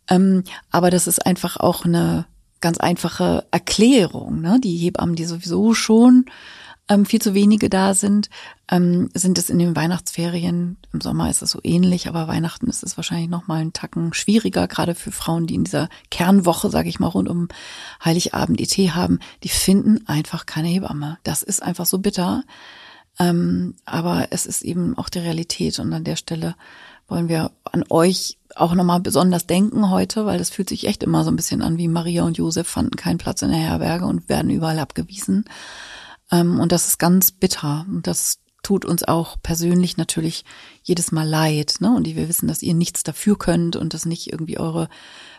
[0.09, 2.27] Ähm, aber das ist einfach auch eine
[2.61, 4.41] ganz einfache Erklärung.
[4.41, 4.61] Ne?
[4.63, 6.27] Die Hebammen, die sowieso schon
[6.89, 8.29] ähm, viel zu wenige da sind,
[8.71, 10.77] ähm, sind es in den Weihnachtsferien.
[10.93, 14.13] Im Sommer ist es so ähnlich, aber Weihnachten ist es wahrscheinlich noch mal einen Tacken
[14.15, 17.49] schwieriger, gerade für Frauen, die in dieser Kernwoche, sage ich mal, rund um
[18.05, 19.21] Heiligabend ET haben.
[19.43, 21.19] Die finden einfach keine Hebamme.
[21.23, 22.45] Das ist einfach so bitter.
[23.19, 26.57] Ähm, aber es ist eben auch die Realität und an der Stelle
[27.13, 31.25] wollen wir an euch auch nochmal besonders denken heute, weil das fühlt sich echt immer
[31.25, 34.31] so ein bisschen an wie Maria und Josef fanden keinen Platz in der Herberge und
[34.31, 35.45] werden überall abgewiesen.
[36.31, 40.47] Ähm, und das ist ganz bitter und das tut uns auch persönlich natürlich
[40.83, 41.77] jedes Mal leid.
[41.81, 41.95] Ne?
[41.95, 44.89] Und wir wissen, dass ihr nichts dafür könnt und das nicht irgendwie eure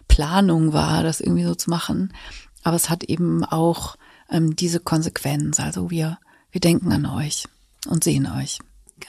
[0.07, 2.13] Planung war, das irgendwie so zu machen.
[2.61, 3.95] Aber es hat eben auch
[4.29, 5.59] ähm, diese Konsequenz.
[5.59, 6.19] Also wir,
[6.51, 7.47] wir denken an euch
[7.87, 8.59] und sehen euch.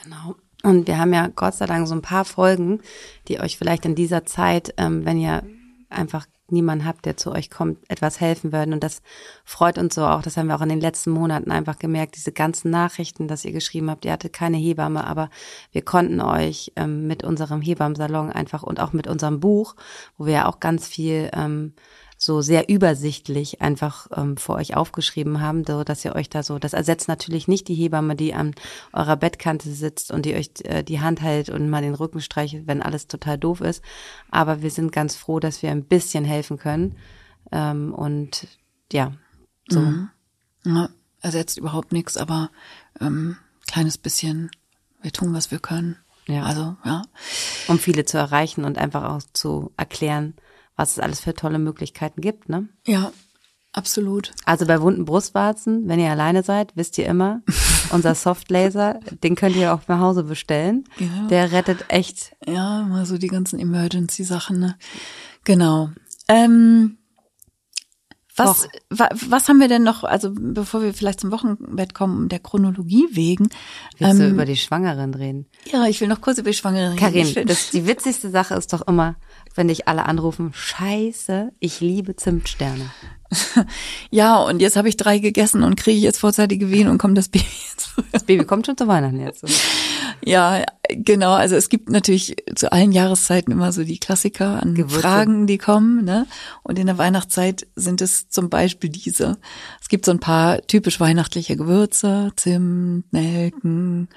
[0.03, 0.35] Genau.
[0.65, 2.81] Und wir haben ja Gott sei Dank so ein paar Folgen,
[3.27, 5.43] die euch vielleicht in dieser Zeit, ähm, wenn ihr
[5.89, 8.73] einfach niemanden habt, der zu euch kommt, etwas helfen würden.
[8.73, 9.03] Und das
[9.43, 10.23] freut uns so auch.
[10.23, 12.15] Das haben wir auch in den letzten Monaten einfach gemerkt.
[12.15, 15.29] Diese ganzen Nachrichten, dass ihr geschrieben habt, ihr hattet keine Hebamme, aber
[15.71, 19.75] wir konnten euch ähm, mit unserem Hebammensalon einfach und auch mit unserem Buch,
[20.17, 21.73] wo wir ja auch ganz viel ähm,
[22.25, 26.57] so sehr übersichtlich einfach ähm, vor euch aufgeschrieben haben, so dass ihr euch da so,
[26.57, 28.55] das ersetzt natürlich nicht die Hebamme, die an
[28.93, 32.65] eurer Bettkante sitzt und die euch äh, die Hand hält und mal den Rücken streichelt,
[32.65, 33.83] wenn alles total doof ist.
[34.31, 36.97] Aber wir sind ganz froh, dass wir ein bisschen helfen können.
[37.51, 38.47] Ähm, und
[38.91, 39.13] ja,
[39.69, 39.79] so.
[39.81, 40.09] Mhm.
[40.65, 40.89] Ja,
[41.21, 42.49] ersetzt überhaupt nichts, aber
[42.99, 44.49] ähm, kleines bisschen,
[45.03, 45.97] wir tun, was wir können.
[46.27, 46.43] Ja.
[46.43, 47.03] Also, ja.
[47.67, 50.33] Um viele zu erreichen und einfach auch zu erklären,
[50.75, 52.67] was es alles für tolle Möglichkeiten gibt, ne?
[52.85, 53.11] Ja,
[53.73, 54.31] absolut.
[54.45, 57.41] Also bei wunden Brustwarzen, wenn ihr alleine seid, wisst ihr immer,
[57.91, 60.85] unser Softlaser, den könnt ihr auch nach Hause bestellen.
[60.97, 61.27] Ja.
[61.27, 62.35] Der rettet echt.
[62.45, 64.77] Ja, mal so die ganzen Emergency-Sachen, ne?
[65.43, 65.91] Genau.
[66.27, 66.97] Ähm,
[68.37, 72.39] was, wa, was haben wir denn noch, also bevor wir vielleicht zum Wochenbett kommen, der
[72.39, 73.47] Chronologie wegen?
[73.97, 75.47] Willst du ähm, über die Schwangeren reden?
[75.71, 76.99] ja, ich will noch kurz über die Schwangere reden.
[76.99, 79.15] Karin, die witzigste Sache ist doch immer,
[79.53, 82.89] wenn dich alle anrufen, scheiße, ich liebe Zimtsterne.
[84.11, 87.29] ja, und jetzt habe ich drei gegessen und kriege jetzt vorzeitige Wehen und kommt das
[87.29, 87.89] Baby jetzt.
[88.11, 89.43] Das Baby kommt schon zu Weihnachten jetzt.
[90.23, 91.33] Ja, genau.
[91.33, 94.99] Also es gibt natürlich zu allen Jahreszeiten immer so die Klassiker an Gewürze.
[94.99, 96.03] Fragen, die kommen.
[96.03, 96.25] Ne?
[96.63, 99.37] Und in der Weihnachtszeit sind es zum Beispiel diese.
[99.81, 104.09] Es gibt so ein paar typisch weihnachtliche Gewürze, Zimt, Nelken,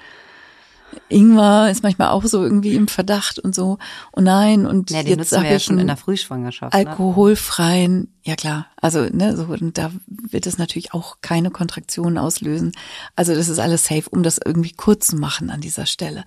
[1.08, 3.78] Ingwer ist manchmal auch so irgendwie im Verdacht und so.
[4.12, 6.74] Und nein, und Ja, jetzt habe ich schon in einen der Frühschwangerschaft.
[6.74, 6.78] Ne?
[6.78, 12.72] alkoholfreien, ja klar, also ne, so und da wird es natürlich auch keine Kontraktionen auslösen.
[13.16, 16.26] Also das ist alles safe, um das irgendwie kurz zu machen an dieser Stelle.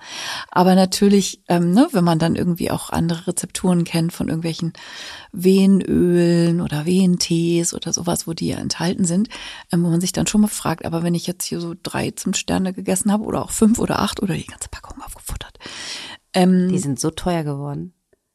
[0.50, 4.74] Aber natürlich, ähm, ne, wenn man dann irgendwie auch andere Rezepturen kennt von irgendwelchen
[5.32, 9.30] Wehenölen oder Wehentees oder sowas, wo die ja enthalten sind,
[9.72, 12.10] ähm, wo man sich dann schon mal fragt, aber wenn ich jetzt hier so drei
[12.10, 15.60] Zimtsterne gegessen habe oder auch fünf oder acht oder die ganze Packung aufgefuttert,
[16.34, 17.94] ähm, Die sind so teuer geworden.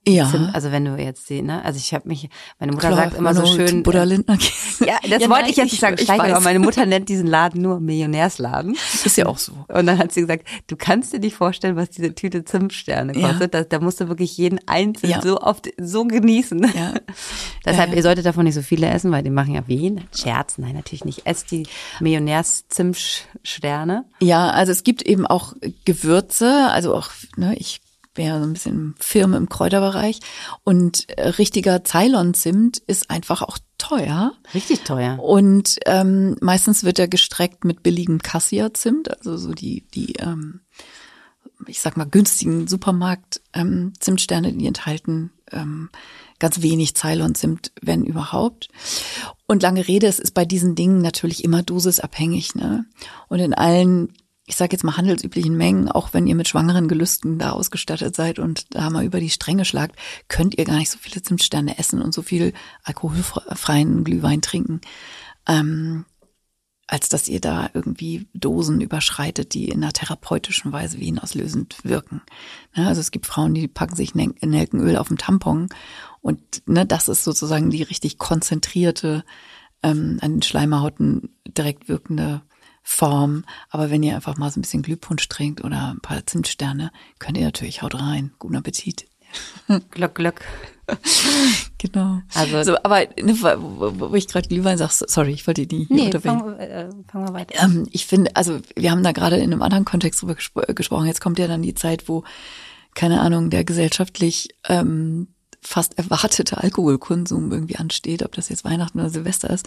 [0.08, 2.28] Ja, Zimt, also wenn du jetzt die, ne, also ich habe mich,
[2.60, 3.82] meine Mutter klar, sagt immer so schön.
[3.82, 4.38] Buddha Lindner
[4.86, 7.26] ja, das Ja, wollte nein, ich jetzt nicht sagen, ich aber meine Mutter nennt diesen
[7.26, 8.76] Laden nur Millionärsladen.
[9.04, 9.52] Ist ja auch so.
[9.68, 13.28] Und dann hat sie gesagt, du kannst dir nicht vorstellen, was diese Tüte Zimtsterne Ja.
[13.30, 13.54] kostet.
[13.54, 15.22] Da, da musst du wirklich jeden einzelnen Ja.
[15.22, 16.62] so oft so genießen.
[16.76, 16.94] Ja.
[17.64, 17.96] Deshalb, Ja.
[17.96, 20.04] ihr solltet davon nicht so viele essen, weil die machen ja Wehen.
[20.14, 21.26] Scherz, nein, natürlich nicht.
[21.26, 21.66] Esst die
[22.00, 24.04] Millionärs-Zimtsterne.
[24.20, 27.80] Ja, also es gibt eben auch Gewürze, also auch, ne, ich
[28.16, 30.20] wäre so ein bisschen Firma im Kräuterbereich
[30.64, 34.32] und äh, richtiger Ceylon-Zimt ist einfach auch teuer.
[34.54, 35.18] Richtig teuer.
[35.20, 40.60] Und ähm, meistens wird er gestreckt mit billigem Cassia-Zimt, also so die, die ähm,
[41.66, 45.90] ich sag mal, günstigen Supermarkt-Zimtsterne, die enthalten ähm,
[46.38, 48.68] ganz wenig Ceylon-Zimt, wenn überhaupt.
[49.46, 52.54] Und lange Rede, es ist bei diesen Dingen natürlich immer dosisabhängig.
[52.54, 52.84] Ne?
[53.28, 54.12] Und in allen,
[54.46, 58.38] ich sage jetzt mal handelsüblichen Mengen, auch wenn ihr mit schwangeren Gelüsten da ausgestattet seid
[58.38, 59.96] und da mal über die Stränge schlagt,
[60.28, 62.52] könnt ihr gar nicht so viele Zimtsterne essen und so viel
[62.84, 64.80] alkoholfreien Glühwein trinken.
[65.48, 66.04] Ähm,
[66.88, 72.22] als dass ihr da irgendwie Dosen überschreitet, die in einer therapeutischen Weise venauslösend wirken.
[72.76, 75.68] Ne, also es gibt Frauen, die packen sich Nel- Nelkenöl auf dem Tampon
[76.20, 79.24] und ne, das ist sozusagen die richtig konzentrierte,
[79.82, 82.42] ähm, an den Schleimhauten direkt wirkende
[82.88, 83.44] Form.
[83.68, 87.36] Aber wenn ihr einfach mal so ein bisschen Glühpunsch trinkt oder ein paar Zimtsterne, könnt
[87.36, 88.32] ihr natürlich haut rein.
[88.38, 89.06] Guten Appetit.
[89.90, 90.40] Glück, Glück.
[91.78, 92.20] Genau.
[92.34, 95.90] Also- so, aber ne, wo, wo ich gerade Glühwein sag, sorry, ich wollte die nicht
[95.90, 96.40] Nee, unterbrechen.
[96.40, 97.62] fangen äh, fangen wir weiter.
[97.62, 101.06] Ähm, ich finde, also wir haben da gerade in einem anderen Kontext drüber gespro gesprochen.
[101.06, 102.24] Jetzt kommt ja dann die Zeit, wo,
[102.94, 105.28] keine Ahnung, der gesellschaftlich ähm,
[105.60, 109.66] fast erwartete Alkoholkonsum irgendwie ansteht, ob das jetzt Weihnachten oder Silvester ist.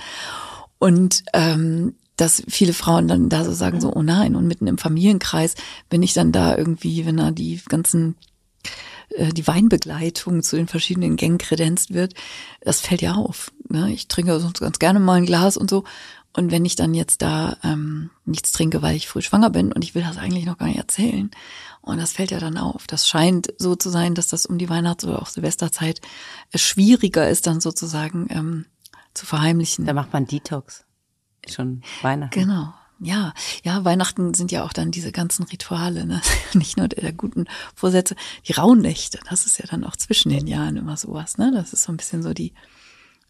[0.80, 4.78] Und ähm, dass viele Frauen dann da so sagen, so, oh nein, und mitten im
[4.78, 5.56] Familienkreis,
[5.90, 8.16] wenn ich dann da irgendwie, wenn da die ganzen
[9.10, 12.14] äh, die Weinbegleitung zu den verschiedenen Gängen kredenzt wird,
[12.62, 13.52] das fällt ja auf.
[13.70, 13.92] Ne?
[13.92, 15.84] Ich trinke sonst ganz gerne mal ein Glas und so.
[16.34, 19.84] Und wenn ich dann jetzt da ähm, nichts trinke, weil ich früh schwanger bin und
[19.84, 21.32] ich will das eigentlich noch gar nicht erzählen,
[21.82, 22.86] und das fällt ja dann auf.
[22.86, 26.02] Das scheint so zu sein, dass das um die Weihnachts- oder auch Silvesterzeit
[26.52, 28.66] es schwieriger ist, dann sozusagen ähm,
[29.14, 29.86] zu verheimlichen.
[29.86, 30.86] Da macht man Detox.
[31.52, 32.40] Schon Weihnachten.
[32.40, 32.74] Genau.
[33.02, 33.34] Ja,
[33.64, 36.22] ja, Weihnachten sind ja auch dann diese ganzen Rituale, ne?
[36.54, 40.48] nicht nur der, der guten Vorsätze, die Rauhnächte, das ist ja dann auch zwischen den
[40.48, 41.52] Jahren immer sowas, ne?
[41.54, 42.54] Das ist so ein bisschen so die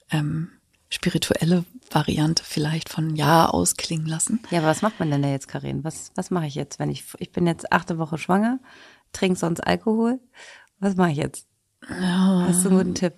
[0.09, 0.49] ähm,
[0.89, 4.39] spirituelle Variante vielleicht von Jahr ausklingen lassen.
[4.49, 5.83] Ja, aber was macht man denn da jetzt, Karin?
[5.83, 8.59] Was, was mache ich jetzt, wenn ich, ich bin jetzt achte Woche schwanger,
[9.13, 10.19] trinke sonst Alkohol?
[10.79, 11.47] Was mache ich jetzt?
[11.87, 13.13] Hast du einen guten Tipp?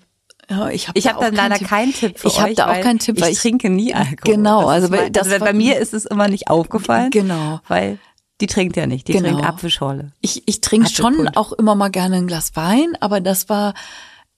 [0.52, 2.56] Ja, ich habe Ich habe dann leider keinen Tipp für Ich hab euch.
[2.56, 4.18] da auch keinen Tipp, Ich weil ich- trinke nie Alkohol.
[4.36, 7.10] Genau, Das also weil mein- das also bei mir ist es immer nicht aufgefallen.
[7.10, 7.62] Genau.
[7.70, 8.00] Weil
[8.42, 9.08] die trinkt ja nicht.
[9.08, 9.30] Die Genau.
[9.30, 10.12] trinkt Apfelschorle.
[10.20, 13.74] Ich, ich trinke schon auch immer mal gerne ein Glas Wein, aber das war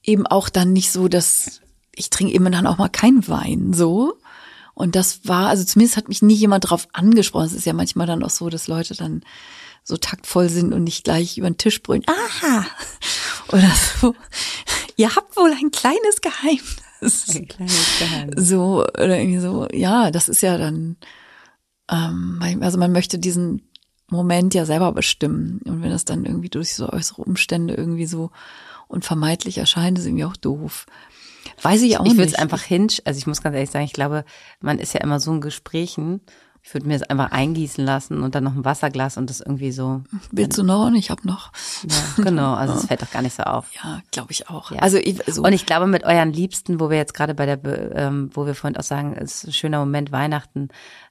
[0.04, 1.62] eben auch dann nicht so, dass
[1.95, 4.13] ich trinke eben dann auch mal kein Wein so.
[4.76, 7.45] Und das war, also zumindest hat mich nie jemand drauf angesprochen.
[7.47, 9.21] Es ist ja manchmal dann auch so, dass Leute dann
[9.84, 12.04] so taktvoll sind und nicht gleich über den Tisch brüllen.
[12.08, 12.65] Aha!
[13.52, 13.69] Oder
[14.02, 14.15] so.
[14.95, 17.36] Ihr habt wohl ein kleines Geheimnis.
[17.36, 18.47] Ein kleines Geheimnis.
[18.47, 20.97] So, oder irgendwie so, ja, das ist ja dann,
[21.91, 23.69] ähm, also man möchte diesen
[24.10, 25.60] Moment ja selber bestimmen.
[25.65, 28.32] Und wenn das dann irgendwie durch so äußere Umstände irgendwie so
[28.88, 30.86] unvermeidlich erscheint, ist irgendwie auch doof.
[31.62, 32.34] Weiß ich auch Ich würde nicht.
[32.36, 34.23] es einfach hinsch, also ich muss ganz ehrlich sagen, ich glaube,
[34.62, 36.21] man ist ja immer so in Gesprächen.
[36.65, 39.73] Ich würde mir es einfach eingießen lassen und dann noch ein Wasserglas und das irgendwie
[39.73, 40.02] so.
[40.32, 40.88] Willst du noch?
[40.88, 41.52] Und ich habe noch.
[41.84, 43.69] Ja, genau, also es fällt doch gar nicht so auf.
[43.76, 44.71] Ja, glaube ich auch.
[44.71, 44.80] Ja.
[44.80, 47.60] Also ich, so, Und ich glaube, mit euren Liebsten, wo wir jetzt gerade bei der,
[47.95, 50.69] ähm, wo wir vorhin auch sagen, es ist ein schöner Moment, Weihnachten,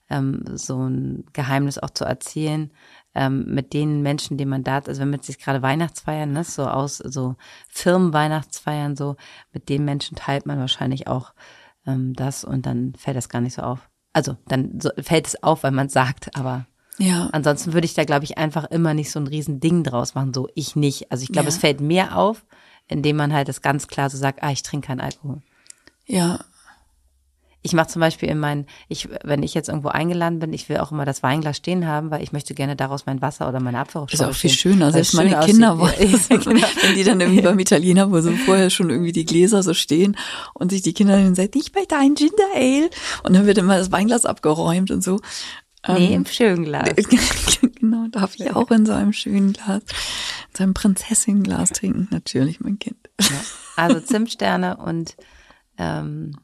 [0.08, 2.72] ähm, so ein Geheimnis auch zu erzählen,
[3.14, 6.66] ähm, mit den Menschen, denen man da, also wenn man sich gerade Weihnachtsfeiern, ne, so
[6.66, 7.36] aus, so
[7.68, 9.16] Firmenweihnachtsfeiern, so,
[9.52, 11.34] mit den Menschen teilt man wahrscheinlich auch
[11.86, 13.90] ähm, das und dann fällt das gar nicht so auf.
[14.12, 16.66] Also dann fällt es auf, weil man es sagt, aber
[16.98, 20.14] ja, Ansonsten würde ich da, glaube ich, einfach immer nicht so ein riesen Ding draus
[20.14, 21.10] machen, so ich nicht.
[21.10, 21.48] Also ich glaube, Ja.
[21.48, 22.44] es fällt mir auf,
[22.86, 25.40] indem man halt das ganz klar so sagt, ah, ich trinke keinen Alkohol.
[26.06, 26.40] ja,
[27.64, 30.78] Ich mache zum Beispiel in meinen, ich, wenn ich jetzt irgendwo eingeladen bin, ich will
[30.78, 33.78] auch immer das Weinglas stehen haben, weil ich möchte gerne daraus mein Wasser oder meine
[33.78, 34.90] Apfelschorle ist auch viel stehen, schöner.
[34.90, 36.44] Selbst schön meine Kinder wollen, Ja, genau.
[36.82, 40.16] wenn die dann irgendwie beim Italiener, wo so vorher schon irgendwie die Gläser so stehen
[40.54, 42.90] und sich die Kinder dann sagen, ich möchte einen Ginger Ale.
[43.22, 45.20] Und dann wird immer das Weinglas abgeräumt und so.
[45.86, 46.90] Nee, Ähm, im schönen Glas.
[47.80, 52.08] genau, darf ich auch in so einem schönen Glas, in so einem Prinzessinglas trinken.
[52.10, 52.98] Natürlich, mein Kind.
[53.76, 55.16] Also Zimtsterne und
[55.78, 56.36] ähm,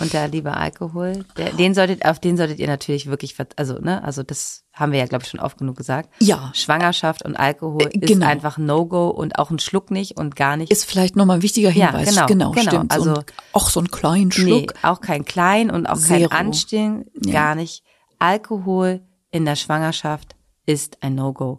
[0.00, 4.02] und der liebe Alkohol, der, den solltet, auf den solltet ihr natürlich wirklich, also ne,
[4.04, 6.08] also das haben wir ja glaube ich schon oft genug gesagt.
[6.20, 6.50] Ja.
[6.54, 8.26] Schwangerschaft und Alkohol Äh, ist genau.
[8.26, 10.70] einfach No-Go und auch ein Schluck nicht und gar nicht.
[10.72, 12.08] Ist vielleicht nochmal ein wichtiger Ja, Hinweis.
[12.14, 12.62] genau, genau, genau.
[12.70, 12.92] stimmt.
[12.92, 14.74] So Also- ein, auch so einen kleinen nee, Schluck.
[14.82, 16.30] auch kein Klein und auch kein Zero.
[16.34, 17.32] Anstehen, Ja.
[17.32, 17.82] gar nicht.
[18.18, 21.58] Alkohol in der Schwangerschaft ist ein No-Go.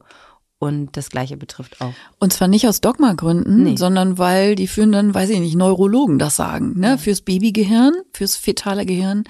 [0.61, 1.91] Und das gleiche betrifft auch.
[2.19, 3.77] Und zwar nicht aus Dogmagründen, Nee.
[3.77, 6.79] sondern weil die führenden, weiß ich nicht, Neurologen das sagen.
[6.79, 6.99] Ne?
[6.99, 9.23] Fürs Babygehirn, fürs fetale Gehirn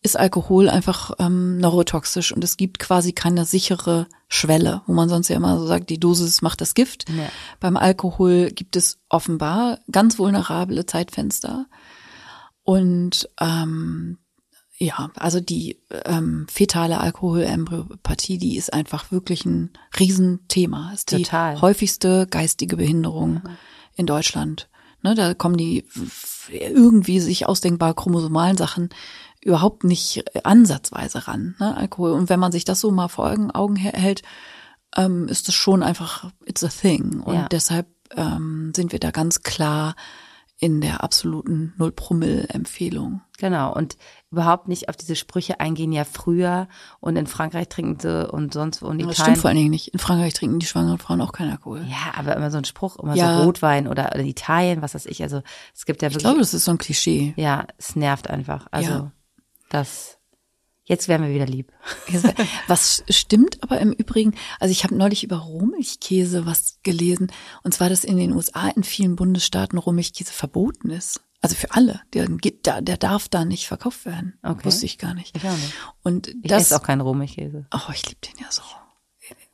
[0.00, 5.26] ist Alkohol einfach ähm, neurotoxisch und es gibt quasi keine sichere Schwelle, wo man sonst
[5.28, 7.08] ja immer so sagt, die Dosis macht das Gift.
[7.10, 7.28] Ja.
[7.58, 11.66] Beim Alkohol gibt es offenbar ganz vulnerable Zeitfenster.
[12.62, 14.18] Und ähm,
[14.82, 20.92] ja, also die ähm, fetale Alkoholembryopathie, die ist einfach wirklich ein Riesenthema.
[20.94, 21.60] Ist die Total.
[21.60, 23.42] häufigste geistige Behinderung
[23.94, 24.68] in Deutschland.
[25.02, 25.86] Ne, da kommen die
[26.50, 28.90] irgendwie sich ausdenkbar chromosomalen Sachen
[29.42, 32.12] überhaupt nicht ansatzweise ran, ne, Alkohol.
[32.12, 34.22] Und wenn man sich das so mal vor Augen, Augen hält,
[34.96, 37.20] ähm, ist das schon einfach, it's a thing.
[37.20, 37.48] Und Ja.
[37.48, 39.94] deshalb ähm, sind wir da ganz klar
[40.62, 43.22] in der absoluten Null-Promille-Empfehlung.
[43.38, 43.74] Genau.
[43.74, 43.96] Und
[44.30, 46.68] überhaupt nicht auf diese Sprüche eingehen, ja früher
[47.00, 49.22] und in Frankreich trinken sie und sonst wo in Das Italien.
[49.24, 49.88] stimmt vor allen Dingen nicht.
[49.88, 51.82] In Frankreich trinken die schwangeren Frauen auch keinen Alkohol.
[51.88, 53.38] Ja, aber immer so ein Spruch, immer Ja.
[53.38, 55.22] so Rotwein oder, oder Italien, was weiß ich.
[55.22, 55.42] Also
[55.74, 56.24] es gibt ja Ich wirklich.
[56.24, 57.32] glaube, das ist so ein Klischee.
[57.36, 58.66] ja, es nervt einfach.
[58.70, 59.12] Also Ja.
[59.70, 60.18] das.
[60.90, 61.72] Jetzt wären wir wieder lieb.
[62.66, 67.30] Was stimmt aber im Übrigen, also ich habe neulich über Rohmilchkäse was gelesen,
[67.62, 71.20] und zwar, dass in den USA in vielen Bundesstaaten Rohmilchkäse verboten ist.
[71.42, 72.00] Also für alle.
[72.12, 74.36] Der, der, darf da nicht verkauft werden.
[74.42, 74.64] Okay.
[74.64, 75.36] Wusste ich gar nicht.
[75.36, 75.74] Ich auch nicht.
[76.02, 77.66] Und das, esse auch keinen Rohmilchkäse.
[77.72, 78.62] oh, ich liebe den ja so.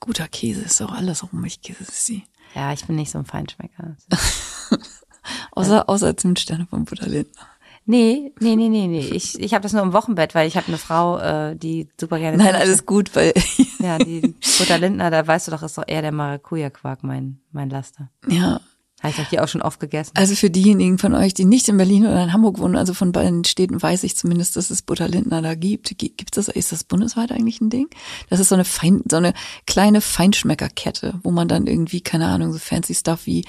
[0.01, 2.25] Guter Käse ist auch alles Rohmilchkäse, ist sie.
[2.55, 3.99] Ja, ich bin nicht so ein Feinschmecker.
[5.51, 7.49] Außer, außer Zimtsterne von Lindner.
[7.88, 8.99] Nee, nee, nee, nee, nee.
[9.12, 12.18] Ich, ich habe das nur im Wochenbett, weil ich habe eine Frau, äh, die super
[12.18, 12.37] gerne.
[12.37, 13.33] Nein, alles gut, weil,
[13.79, 17.70] Ja, die Butter Lindner, da weißt du doch, ist doch eher der Maracuja-Quark mein, mein
[17.70, 18.11] Laster.
[18.29, 18.61] ja,
[19.02, 20.12] Habe ich hier auch schon oft gegessen.
[20.14, 23.12] Also für diejenigen von euch, die nicht in Berlin oder in Hamburg wohnen, also von
[23.12, 25.98] beiden Städten weiß ich zumindest, dass es Butter Lindner da gibt.
[25.98, 27.88] Gibt es das, ist das bundesweit eigentlich ein Ding?
[28.30, 29.35] Das ist so eine fein, so eine
[29.66, 33.44] kleine Feinschmeckerkette, wo man dann irgendwie, keine Ahnung, so fancy Stuff wie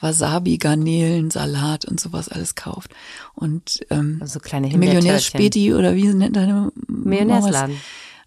[0.00, 2.92] Wasabi, Garnelen, Salat und sowas alles kauft.
[3.34, 5.04] Und ähm, Also so kleine Himbeertörtchen.
[5.04, 7.74] Millionärspäti oder wie nennt deine Millionärsladen.
[7.74, 7.82] es?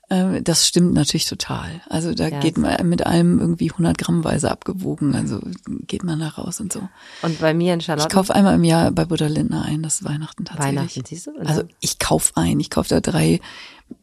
[0.09, 1.81] Ähm, Das stimmt natürlich total.
[1.89, 5.15] Also da Ja, geht man mit allem irgendwie 100 Grammweise abgewogen.
[5.15, 5.39] Also
[5.87, 6.87] geht man da raus und so.
[7.21, 8.13] Und bei mir in Ich Charlotte.
[8.13, 10.77] kaufe einmal im Jahr bei Butter Lindner ein, das ist Weihnachten tatsächlich.
[10.79, 11.31] Weihnachten, siehst du?
[11.31, 11.49] Oder?
[11.49, 12.59] Also ich kaufe ein.
[12.59, 13.39] Ich kaufe da drei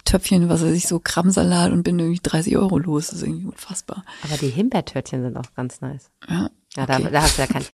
[0.04, 3.08] Töpfchen, was weiß ich, so Krabbensalat und bin irgendwie 30 Euro los.
[3.08, 4.04] Das ist irgendwie unfassbar.
[4.24, 6.10] aber die Himbeertörtchen sind auch ganz nice.
[6.28, 7.08] Ja, Ja, da, okay.
[7.12, 7.64] da hast du ja kein.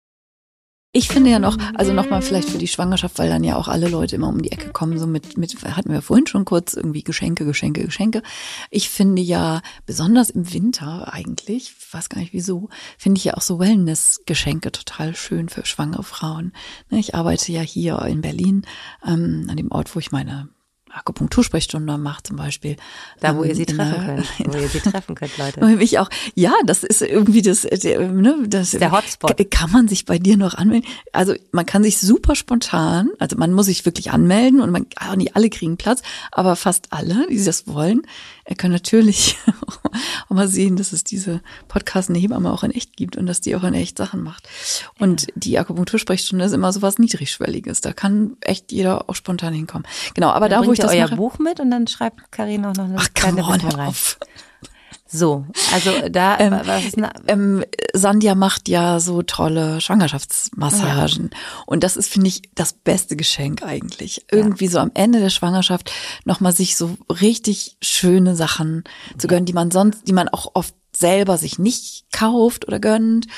[0.93, 3.89] Ich finde ja noch, also nochmal vielleicht für die Schwangerschaft, weil dann ja auch alle
[3.89, 7.03] Leute immer um die Ecke kommen, so mit, mit, hatten wir vorhin schon kurz, irgendwie
[7.03, 8.23] Geschenke, Geschenke, Geschenke.
[8.71, 13.43] Ich finde ja, besonders im Winter eigentlich, weiß gar nicht wieso, finde ich ja auch
[13.43, 16.53] so Wellness-Geschenke total schön für schwangere Frauen.
[16.89, 18.63] Ne, ich arbeite ja hier in Berlin,
[19.07, 20.49] ähm, an dem Ort, wo ich meine
[20.93, 22.77] Akupunktursprechstunde macht zum Beispiel.
[23.21, 25.79] Da, wo ihr sie treffen könnt, wo ihr sie treffen könnt, Leute.
[25.89, 29.51] Ich auch, ja, das ist irgendwie das, der, ne, das der Hotspot.
[29.51, 30.89] Kann man sich bei dir noch anmelden?
[31.13, 35.17] Also man kann sich super spontan, also man muss sich wirklich anmelden und man, auch
[35.17, 38.03] nicht alle kriegen Platz, aber fast alle, die das wollen,
[38.55, 39.37] können natürlich
[40.29, 43.41] auch mal sehen, dass es diese Podcasts eine Hebamme auch in echt gibt und dass
[43.41, 44.49] die auch in echt Sachen macht.
[44.99, 45.29] Und ja.
[45.35, 47.81] die Akupunktursprechstunde ist immer so was Niedrigschwelliges.
[47.81, 49.87] Da kann echt jeder auch spontan hinkommen.
[50.15, 52.75] Genau, aber da, wo ich das euer mache, Buch mit und dann schreibt Karin auch
[52.75, 53.89] noch eine Ach, kleine Bitte rein.
[53.89, 54.19] Auf.
[55.11, 56.85] So, also da ähm, was
[57.27, 61.39] ähm, Sandja macht ja so tolle Schwangerschaftsmassagen ja.
[61.65, 64.27] und das ist finde ich das beste Geschenk eigentlich.
[64.31, 64.71] Irgendwie ja.
[64.71, 65.91] so am Ende der Schwangerschaft
[66.27, 68.85] nochmal sich so richtig schöne Sachen
[69.17, 73.29] zu gönnen, die man sonst, die man auch oft selber sich nicht kauft oder gönnt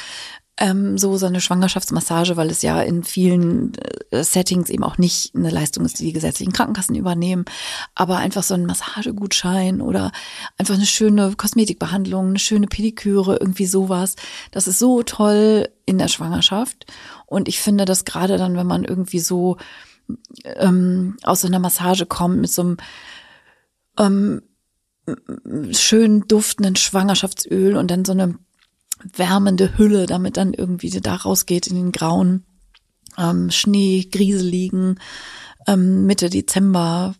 [0.61, 3.73] ähm, so so eine Schwangerschaftsmassage, weil es ja in vielen
[4.11, 7.47] äh, Settings eben auch nicht eine Leistung ist, die die gesetzlichen Krankenkassen übernehmen,
[7.95, 10.13] aber einfach so ein Massagegutschein oder
[10.59, 14.17] einfach eine schöne Kosmetikbehandlung, eine schöne Pediküre, irgendwie sowas.
[14.51, 16.85] Das ist so toll in der Schwangerschaft
[17.27, 19.57] und ich finde, dass gerade dann, wenn man irgendwie so
[20.45, 22.77] ähm, aus so einer Massage kommt mit so einem
[23.99, 24.43] ähm,
[25.73, 28.39] schön duftenden Schwangerschaftsöl und dann so eine
[29.15, 32.45] wärmende Hülle, damit dann irgendwie da rausgeht in den grauen
[33.19, 34.99] ähm, Schnee, grieseligen
[35.67, 37.15] ähm, Mitte Dezember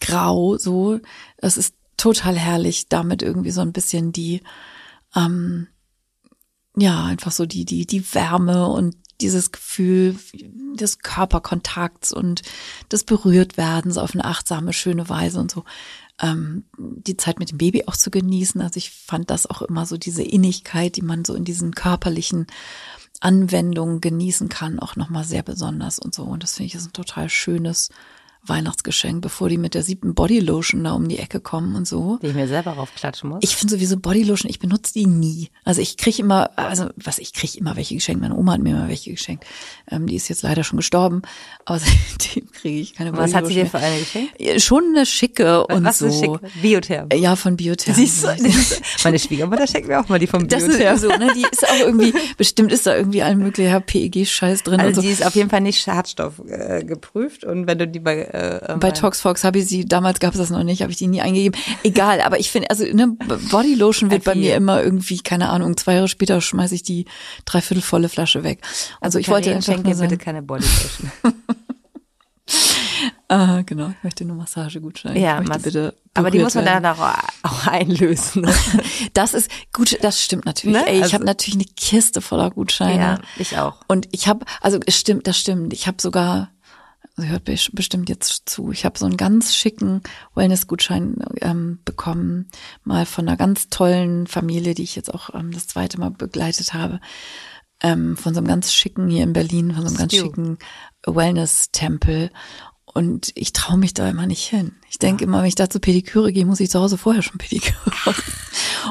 [0.00, 1.00] grau, so.
[1.38, 4.42] Das ist total herrlich, damit irgendwie so ein bisschen die,
[5.14, 5.68] ähm,
[6.76, 10.16] ja, einfach so die, die, die Wärme und dieses Gefühl
[10.74, 12.42] des Körperkontakts und
[12.90, 15.64] des Berührtwerdens auf eine achtsame, schöne Weise und so
[16.20, 18.60] ähm, die Zeit mit dem Baby auch zu genießen.
[18.60, 22.46] Also ich fand das auch immer so diese Innigkeit, die man so in diesen körperlichen
[23.20, 26.24] Anwendungen genießen kann, auch nochmal sehr besonders und so.
[26.24, 27.90] Und das finde ich ist ein total schönes
[28.46, 32.18] Weihnachtsgeschenk, bevor die mit der siebten Bodylotion da um die Ecke kommen und so.
[32.22, 33.40] Die ich mir selber raufklatschen muss.
[33.42, 35.50] Ich finde sowieso Bodylotion, ich benutze die nie.
[35.64, 38.20] Also ich kriege immer, also was, ich kriege immer welche geschenkt.
[38.20, 39.44] Meine Oma hat mir immer welche geschenkt.
[39.90, 41.22] Ähm, die ist jetzt leider schon gestorben,
[41.68, 43.34] seitdem kriege ich keine Bodylotion.
[43.34, 44.62] Was hat sie dir für eine geschenkt?
[44.62, 46.06] Schon eine schicke und was so.
[46.06, 46.40] Was ist schicke?
[46.60, 47.08] Biotherm.
[47.14, 47.96] Ja, von Biotherm.
[47.96, 48.28] Siehst du,
[49.04, 50.78] meine Schwiegermutter schenkt mir auch mal die von Biotherm.
[50.78, 51.32] Das ist so, ne?
[51.34, 54.80] Die ist auch irgendwie, bestimmt ist da irgendwie ein möglicher PEG-Scheiß drin.
[54.80, 55.06] Also so.
[55.06, 58.76] die ist auf jeden Fall nicht Schadstoff äh, geprüft und wenn du die bei, äh,
[58.78, 61.06] bei Tox Fox habe ich sie, damals gab es das noch nicht, habe ich die
[61.06, 61.60] nie eingegeben.
[61.82, 63.16] Egal, aber ich finde, also ne,
[63.50, 67.06] Bodylotion wird bei mir immer irgendwie, keine Ahnung, zwei Jahre später schmeiße ich die
[67.44, 68.60] dreiviertelvolle Flasche weg.
[68.62, 71.10] Also, also ich wollte einfach nur sagen, bitte keine Bodylotion.
[73.28, 75.16] ah, genau, ich möchte nur Massagegutschein.
[75.16, 77.00] Ja, möchte bitte aber die muss man dann auch,
[77.42, 78.46] auch einlösen.
[79.14, 80.76] das ist gut, das stimmt natürlich.
[80.76, 80.86] Ne?
[80.86, 82.96] Ey, ich also, habe natürlich eine Kiste voller Gutscheine.
[82.96, 83.78] Ja, ich auch.
[83.88, 85.72] Und ich habe, also es stimmt, das stimmt.
[85.72, 86.50] Ich habe sogar
[87.16, 88.72] Sie hört bestimmt jetzt zu.
[88.72, 90.02] Ich habe so einen ganz schicken
[90.34, 92.50] Wellness-Gutschein ähm, bekommen,
[92.82, 96.74] mal von einer ganz tollen Familie, die ich jetzt auch ähm, das zweite Mal begleitet
[96.74, 97.00] habe.
[97.80, 100.58] Ähm, von so einem ganz schicken hier in Berlin, von so einem ganz schicken
[101.06, 102.30] Wellness-Tempel.
[102.96, 104.76] Und ich traue mich da immer nicht hin.
[104.88, 105.28] Ich denke ja.
[105.28, 108.22] immer, wenn ich da zur Pediküre gehe, muss ich zu Hause vorher schon Pediküre machen.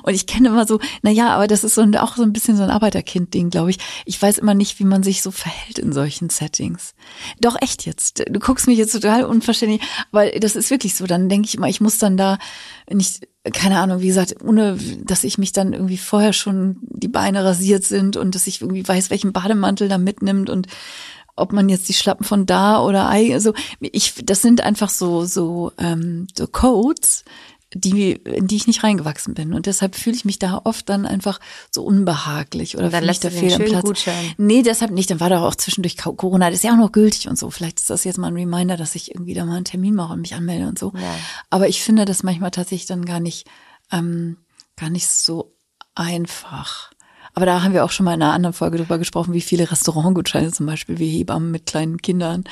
[0.04, 2.34] Und ich kenne immer so, na ja, aber das ist so ein, auch so ein
[2.34, 3.78] bisschen so ein Arbeiterkind-Ding, glaube ich.
[4.04, 6.96] Ich weiß immer nicht, wie man sich so verhält in solchen Settings.
[7.40, 8.26] Doch echt jetzt.
[8.30, 11.08] Du guckst mich jetzt total unverständlich, aber das ist wirklich so.
[11.08, 12.40] Dann denke ich immer, ich muss dann da
[12.92, 17.46] nicht, keine Ahnung, wie gesagt, ohne, dass ich mich dann irgendwie vorher schon die Beine
[17.46, 20.68] rasiert sind und dass ich irgendwie weiß, welchen Bademantel da mitnimmt und
[21.36, 25.72] ob man jetzt die Schlappen von da oder also ich das sind einfach so so
[25.78, 27.24] ähm, so Codes
[27.76, 31.06] die in die ich nicht reingewachsen bin und deshalb fühle ich mich da oft dann
[31.06, 31.40] einfach
[31.72, 33.84] so unbehaglich oder dann lässt da fehl am Platz.
[33.84, 34.34] Gutschein.
[34.38, 37.28] Nee, deshalb nicht, dann war da auch zwischendurch Corona, das ist ja auch noch gültig
[37.28, 37.50] und so.
[37.50, 40.14] Vielleicht ist das jetzt mal ein Reminder, dass ich irgendwie da mal einen Termin mache
[40.14, 40.94] und mich anmelde und so.
[40.96, 41.16] Ja.
[41.50, 43.48] Aber ich finde das manchmal tatsächlich dann gar nicht
[43.92, 44.38] ähm,
[44.76, 45.56] gar nicht so
[45.96, 46.92] einfach.
[47.34, 49.70] Aber da haben wir auch schon mal in einer anderen Folge drüber gesprochen, wie viele
[49.72, 52.44] Restaurantgutscheine zum Beispiel wie Hebammen mit kleinen Kindern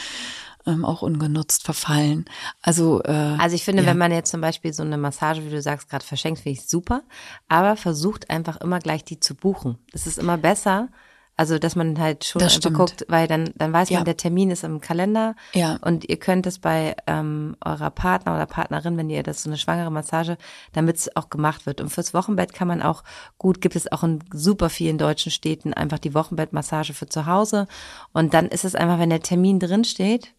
[0.65, 2.25] ähm, auch ungenutzt verfallen.
[2.61, 3.89] Also, äh, also ich finde, ja.
[3.89, 6.67] wenn man jetzt zum Beispiel so eine Massage, wie du sagst, gerade verschenkt, finde ich
[6.67, 7.03] super,
[7.47, 9.77] aber versucht einfach immer gleich die zu buchen.
[9.91, 10.89] Es ist immer besser,
[11.41, 14.03] Also, dass man halt schon Das einfach guckt, weil dann, dann weiß man, Ja.
[14.03, 15.35] der Termin ist im Kalender.
[15.53, 15.79] Ja.
[15.81, 19.57] Und ihr könnt es bei ähm, eurer Partner oder Partnerin, wenn ihr das so eine
[19.57, 20.37] schwangere Massage,
[20.73, 21.81] damit es auch gemacht wird.
[21.81, 23.03] Und fürs Wochenbett kann man auch
[23.39, 27.65] gut, gibt es auch in super vielen deutschen Städten einfach die Wochenbettmassage für zu Hause.
[28.13, 30.33] Und dann ist es einfach, wenn der Termin drin steht,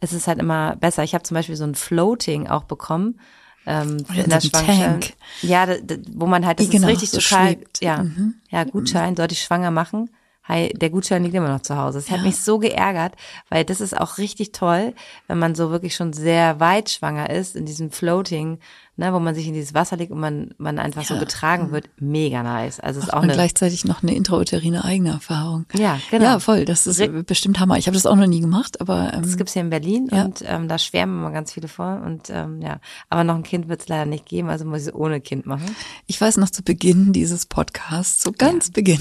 [0.00, 1.02] ist es halt immer besser.
[1.02, 3.18] Ich habe zum Beispiel so ein Floating auch bekommen.
[3.64, 4.76] Ähm, Oder in der Schwangerschaft.
[4.80, 5.12] Tank.
[5.40, 7.80] Ja, da, da, wo man halt, das Genau, ist richtig so total, schwebt.
[7.80, 8.34] ja, Mhm.
[8.50, 10.10] ja, Gutschein, sollte ich schwanger machen.
[10.44, 11.98] Hi, der Gutschein liegt immer noch zu Hause.
[11.98, 12.24] Es hat Ja.
[12.24, 13.14] mich so geärgert,
[13.48, 14.92] weil das ist auch richtig toll,
[15.28, 18.58] wenn man so wirklich schon sehr weit schwanger ist, in diesem Floating,
[18.96, 21.20] ne, wo man sich in dieses Wasser legt und man, man einfach so Ja.
[21.20, 21.88] getragen wird.
[21.98, 22.78] Mega nice.
[22.78, 25.64] Also es ist auch und eine, gleichzeitig noch eine intrauterine eigene Erfahrung.
[25.74, 26.24] ja, genau.
[26.24, 26.64] Ja, voll.
[26.66, 27.78] Das ist Re- bestimmt Hammer.
[27.78, 30.24] Ich habe das auch noch nie gemacht, aber Das ähm, gibt's hier in Berlin Ja.
[30.26, 33.68] und ähm, da schwärmen immer ganz viele vor und ähm, ja, aber noch ein Kind
[33.68, 35.74] wird's leider nicht geben, also muss ich es ohne Kind machen.
[36.06, 39.00] ich weiß noch zu Beginn dieses Podcasts, so ganz Beginn,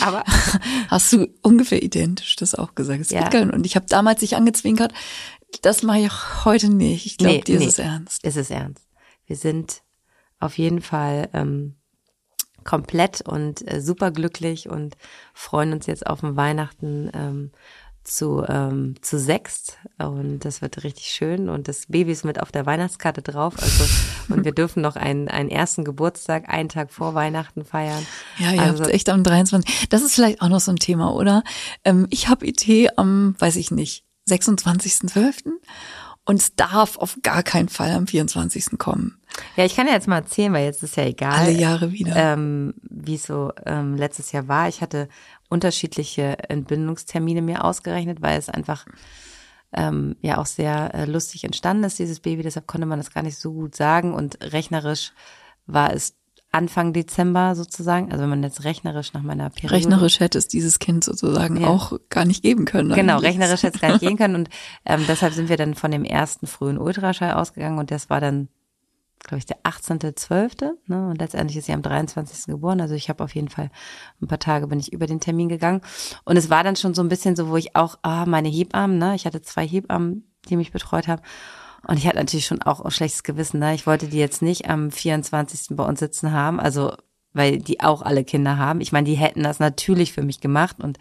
[0.00, 0.22] Aber
[0.88, 3.00] hast du ungefähr identisch das auch gesagt.
[3.00, 3.20] Es Ja.
[3.22, 3.50] wird geil.
[3.50, 4.92] Und ich habe damals sich angezwinkert,
[5.62, 7.06] das mache ich auch heute nicht.
[7.06, 7.64] Ich glaube, Nee, dir nee.
[7.66, 8.24] ist es ernst.
[8.24, 8.82] ist es ernst.
[9.32, 9.82] Wir sind
[10.40, 11.76] auf jeden Fall ähm,
[12.64, 14.98] komplett und äh, super glücklich und
[15.32, 17.50] freuen uns jetzt auf den Weihnachten ähm,
[18.04, 22.52] zu, ähm, zu sechst und das wird richtig schön und das Baby ist mit auf
[22.52, 23.84] der Weihnachtskarte drauf also
[24.28, 28.06] und wir dürfen noch einen, einen ersten Geburtstag einen Tag vor Weihnachten feiern.
[28.38, 29.88] Ja, ihr also, habt echt am 23.
[29.88, 31.42] Das ist vielleicht auch noch so ein Thema, oder?
[31.84, 35.52] Ähm, ich habe IT am, weiß ich nicht, 26.12.
[36.24, 38.78] und es darf auf gar keinen Fall am 24.
[38.78, 39.18] kommen.
[39.56, 41.32] ja, ich kann ja jetzt mal erzählen, weil jetzt ist ja egal.
[41.32, 42.14] Alle Jahre wieder.
[42.14, 44.68] ähm, wie es so ähm, letztes Jahr war.
[44.68, 45.08] Ich hatte
[45.48, 48.86] unterschiedliche Entbindungstermine mir ausgerechnet, weil es einfach
[49.72, 52.42] ähm, ja auch sehr äh, lustig entstanden ist, dieses Baby.
[52.42, 54.14] Deshalb konnte man das gar nicht so gut sagen.
[54.14, 55.12] Und rechnerisch
[55.66, 56.14] war es
[56.52, 58.12] Anfang Dezember sozusagen.
[58.12, 59.74] Also wenn man jetzt rechnerisch nach meiner Periode.
[59.74, 61.68] Rechnerisch hätte es dieses Kind sozusagen Ja.
[61.68, 62.92] auch gar nicht geben können.
[62.92, 63.30] Genau, eigentlich.
[63.30, 64.34] rechnerisch hätte es gar nicht gehen können.
[64.34, 64.48] Und
[64.84, 68.48] ähm, deshalb sind wir dann von dem ersten frühen Ultraschall ausgegangen und das war dann,
[69.20, 70.72] glaube ich, der 18.12.
[70.88, 71.08] Ne?
[71.08, 72.46] Und letztendlich ist sie am 23.
[72.46, 72.80] geboren.
[72.80, 73.70] Also ich habe auf jeden Fall
[74.20, 75.80] ein paar Tage bin ich über den Termin gegangen.
[76.24, 78.98] Und es war dann schon so ein bisschen so, wo ich auch, ah, meine Hebammen,
[78.98, 79.14] ne?
[79.14, 81.22] Ich hatte zwei Hebammen, die mich betreut haben.
[81.86, 83.74] Und ich hatte natürlich schon auch ein schlechtes Gewissen, ne?
[83.74, 85.76] Ich wollte die jetzt nicht am 24.
[85.76, 86.92] bei uns sitzen haben, also
[87.34, 88.80] weil die auch alle Kinder haben.
[88.80, 90.98] Ich meine, die hätten das natürlich für mich gemacht und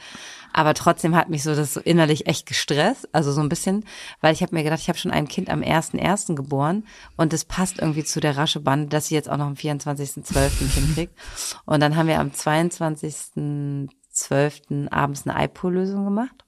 [0.53, 3.85] aber trotzdem hat mich so das so innerlich echt gestresst, also so ein bisschen,
[4.19, 6.35] weil ich habe mir gedacht, ich habe schon ein Kind am 1.1.
[6.35, 9.53] geboren und es passt irgendwie zu der rasche Bande, dass sie jetzt auch noch am
[9.53, 10.63] 24.12.
[10.63, 11.13] nicht hinkriegt.
[11.65, 14.91] Und dann haben wir am 22.12.
[14.91, 16.43] abends eine iPo-Lösung gemacht.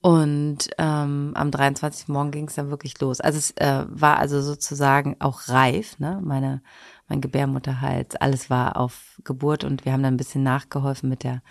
[0.00, 2.08] Und ähm, am 23.
[2.08, 3.20] Morgen ging es dann wirklich los.
[3.20, 6.20] Also es äh, war also sozusagen auch reif, ne?
[6.22, 6.62] Meine,
[7.08, 11.42] mein Gebärmutterhals, alles war auf Geburt und wir haben dann ein bisschen nachgeholfen mit der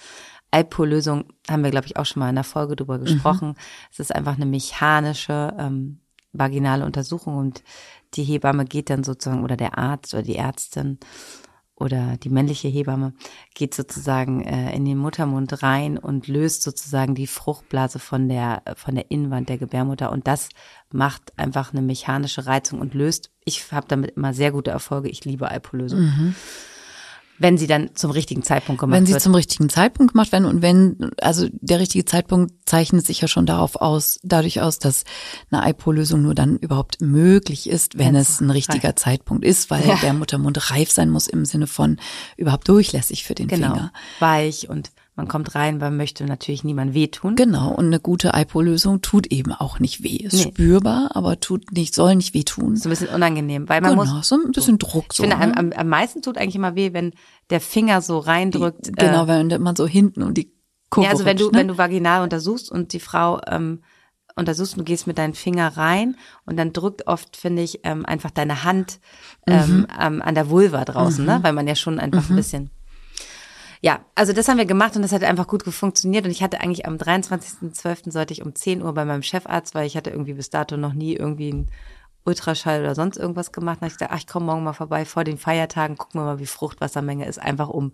[0.51, 1.25] Alpo-Lösung.
[1.49, 3.55] Haben wir, glaube ich, auch schon mal in der Folge drüber gesprochen.
[3.91, 5.99] Es ist einfach eine mechanische ähm,
[6.31, 7.63] vaginale Untersuchung und
[8.13, 10.99] die Hebamme geht dann sozusagen oder der Arzt oder die Ärztin
[11.79, 13.13] oder die männliche Hebamme
[13.53, 18.95] geht sozusagen äh, in den Muttermund rein und löst sozusagen die Fruchtblase von der von
[18.95, 20.49] der Innenwand der Gebärmutter und das
[20.91, 23.31] macht einfach eine mechanische Reizung und löst.
[23.45, 25.09] Ich habe damit immer sehr gute Erfolge.
[25.09, 25.99] Ich liebe Alpolösung.
[27.39, 29.21] Wenn sie dann zum richtigen Zeitpunkt gemacht Wenn sie wird.
[29.21, 33.45] zum richtigen Zeitpunkt gemacht werden und wenn, also der richtige Zeitpunkt zeichnet sich ja schon
[33.45, 35.03] darauf aus, dadurch aus, dass
[35.51, 39.85] eine IPO-Lösung nur dann überhaupt möglich ist, wenn Wenn's es ein richtiger Zeitpunkt ist, weil
[39.87, 39.95] Ja.
[40.01, 41.97] der Muttermund reif sein muss im Sinne von
[42.37, 43.93] überhaupt durchlässig für den genau Finger.
[44.19, 47.35] weich und man kommt rein, man möchte natürlich niemand wehtun.
[47.35, 50.15] Genau, und eine gute IPO-Lösung tut eben auch nicht weh.
[50.17, 50.43] Ist Nee.
[50.43, 52.77] spürbar, aber tut nicht, soll nicht wehtun.
[52.77, 55.23] So ein bisschen unangenehm, weil man genau, muss so ein bisschen Druck Ich so.
[55.23, 55.57] finde, am, ne?
[55.57, 57.11] am, am meisten tut eigentlich immer weh, wenn
[57.49, 58.95] der Finger so reindrückt.
[58.95, 60.53] genau, äh, wenn man so hinten und die
[60.89, 61.59] Kurve ja, also wenn du, rutscht, ne?
[61.59, 63.81] wenn du vaginal untersuchst und die Frau ähm,
[64.35, 66.15] untersuchst und du gehst mit deinem Finger rein
[66.45, 68.99] und dann drückt oft, finde ich, ähm, einfach deine Hand
[69.47, 69.87] ähm, Mhm.
[69.99, 71.39] ähm, an der Vulva draußen, ne?
[71.41, 72.69] Weil man ja schon einfach ein bisschen.
[73.81, 76.61] Ja, also das haben wir gemacht und das hat einfach gut funktioniert und ich hatte
[76.61, 78.11] eigentlich am 23.12.
[78.11, 80.93] sollte ich um 10 Uhr bei meinem Chefarzt, weil ich hatte irgendwie bis dato noch
[80.93, 81.67] nie irgendwie einen
[82.25, 83.77] Ultraschall oder sonst irgendwas gemacht.
[83.77, 86.25] Da habe ich gesagt, ach, ich komme morgen mal vorbei vor den Feiertagen, gucken wir
[86.25, 87.93] mal, wie Fruchtwassermenge ist, einfach um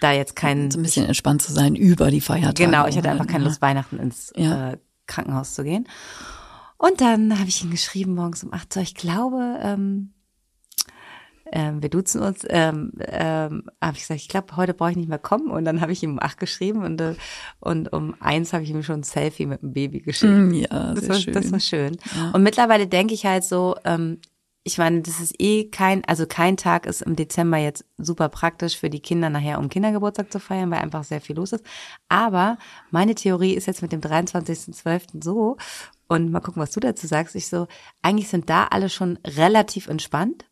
[0.00, 2.64] da jetzt keinen so ein bisschen entspannt zu sein über die Feiertage.
[2.64, 4.72] Genau, ich hatte einfach keine Lust, Weihnachten ins Ja.
[4.72, 5.86] äh, Krankenhaus zu gehen.
[6.78, 10.12] Und dann habe ich ihn geschrieben morgens um 8 Uhr, ich glaube, ähm,
[11.52, 15.08] ähm, wir duzen uns, ähm, ähm, habe ich gesagt, ich glaube, heute brauche ich nicht
[15.08, 15.50] mehr kommen.
[15.50, 17.14] Und dann habe ich ihm um 8 geschrieben und, äh,
[17.60, 20.32] und um eins habe ich ihm schon ein Selfie mit dem Baby geschickt.
[20.32, 21.34] Mm, Ja, Das sehr war, schön.
[21.34, 21.96] das war schön.
[22.16, 22.30] Ja.
[22.32, 24.18] Und mittlerweile denke ich halt so, ähm,
[24.64, 28.76] ich meine, das ist eh kein, also kein Tag ist im Dezember jetzt super praktisch
[28.76, 31.64] für die Kinder nachher, um Kindergeburtstag zu feiern, weil einfach sehr viel los ist.
[32.08, 32.58] Aber
[32.90, 35.22] meine Theorie ist jetzt mit dem 23.12.
[35.22, 35.56] so,
[36.08, 37.36] und mal gucken, was du dazu sagst.
[37.36, 37.68] Ich so,
[38.02, 40.44] eigentlich sind da alle schon relativ entspannt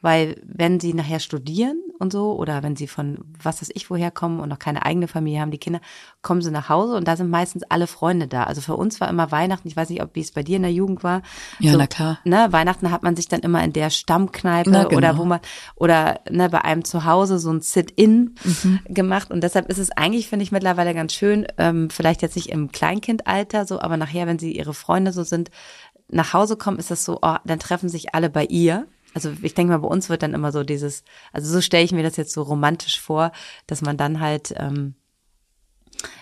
[0.00, 4.10] weil wenn sie nachher studieren und so, oder wenn sie von was weiß ich woher
[4.10, 5.80] kommen und noch keine eigene Familie haben, die Kinder,
[6.22, 8.44] kommen sie nach Hause und da sind meistens alle Freunde da.
[8.44, 10.62] Also für uns war immer Weihnachten, ich weiß nicht, ob wie es bei dir in
[10.62, 11.22] der Jugend war.
[11.58, 12.18] Ja, so, na klar.
[12.24, 14.98] Ne, Weihnachten hat man sich dann immer in der Stammkneipe na, genau.
[14.98, 15.40] oder wo man,
[15.74, 18.80] oder ne, bei einem zu Hause so ein Sit-In mhm.
[18.88, 19.30] gemacht.
[19.30, 22.70] Und deshalb ist es eigentlich, finde ich, mittlerweile ganz schön, ähm, vielleicht jetzt nicht im
[22.70, 25.50] Kleinkindalter so, aber nachher, wenn sie ihre Freunde so sind,
[26.10, 29.54] nach Hause kommen, ist das so, oh, dann treffen sich alle bei ihr also ich
[29.54, 32.16] denke mal, bei uns wird dann immer so dieses, also so stelle ich mir das
[32.16, 33.32] jetzt so romantisch vor,
[33.66, 34.94] dass man dann halt, ähm,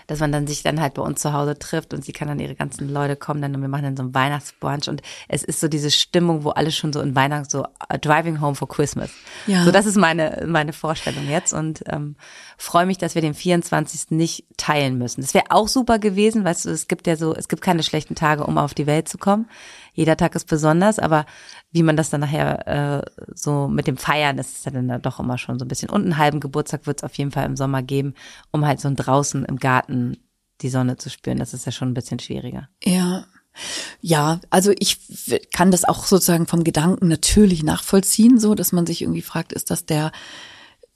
[0.06, 2.38] dass man dann sich dann halt bei uns zu Hause trifft und sie kann dann
[2.38, 5.60] ihre ganzen Leute kommen dann und wir machen dann so einen Weihnachtsbrunch und es ist
[5.60, 9.10] so diese Stimmung, wo alle schon so in Weihnachten so uh, driving home for Christmas.
[9.46, 9.64] Ja.
[9.64, 12.16] So das ist meine meine Vorstellung jetzt und ähm,
[12.56, 14.12] freue mich, dass wir den 24.
[14.12, 15.20] nicht teilen müssen.
[15.20, 18.14] Das wäre auch super gewesen, weißt du, es gibt ja so, es gibt keine schlechten
[18.14, 19.46] Tage, um auf die Welt zu kommen
[19.96, 21.24] jeder Tag ist besonders, aber
[21.72, 23.02] wie man das dann nachher äh,
[23.34, 25.90] so mit dem Feiern ist, ist ja dann doch immer schon so ein bisschen.
[25.90, 28.14] Und einen halben Geburtstag wird es auf jeden Fall im Sommer geben,
[28.50, 30.16] um halt so draußen im Garten
[30.62, 31.38] die Sonne zu spüren.
[31.38, 32.68] Das ist ja schon ein bisschen schwieriger.
[32.82, 33.26] Ja.
[34.00, 34.98] Ja, also ich
[35.52, 39.70] kann das auch sozusagen vom Gedanken natürlich nachvollziehen, so dass man sich irgendwie fragt, ist
[39.70, 40.12] das der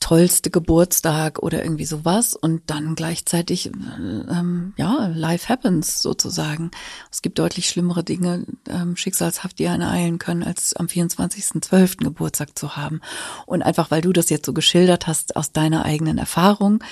[0.00, 6.70] tollste Geburtstag oder irgendwie sowas und dann gleichzeitig, ähm, ja, life happens sozusagen.
[7.12, 11.98] Es gibt deutlich schlimmere Dinge, ähm, schicksalshaft, die einen eilen können, als am 24.12.
[11.98, 13.00] Geburtstag zu haben.
[13.46, 16.82] Und einfach, weil du das jetzt so geschildert hast aus deiner eigenen Erfahrung,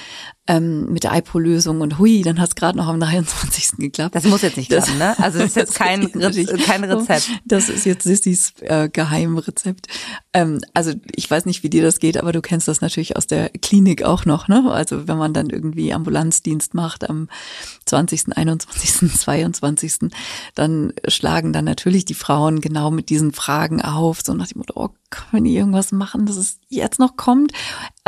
[0.49, 3.77] ähm, mit der IPO-Lösung und hui, dann hast gerade noch am 23.
[3.77, 4.15] geklappt.
[4.15, 5.15] Das muss jetzt nicht klappen, ne?
[5.29, 7.31] Also das ist jetzt kein, Re kein Rezept.
[7.45, 9.89] Das ist jetzt Sissys äh, Geheimrezept.
[10.33, 13.27] Ähm, also ich weiß nicht, wie dir das geht, aber du kennst das natürlich aus
[13.27, 14.65] der Klinik auch noch, ne?
[14.71, 17.29] Also wenn man dann irgendwie Ambulanzdienst macht am
[17.85, 20.11] 20., 21., 22.,
[20.55, 24.73] dann schlagen dann natürlich die Frauen genau mit diesen Fragen auf, so nach dem Motto,
[24.77, 27.53] oh können wir irgendwas machen, dass es jetzt noch kommt?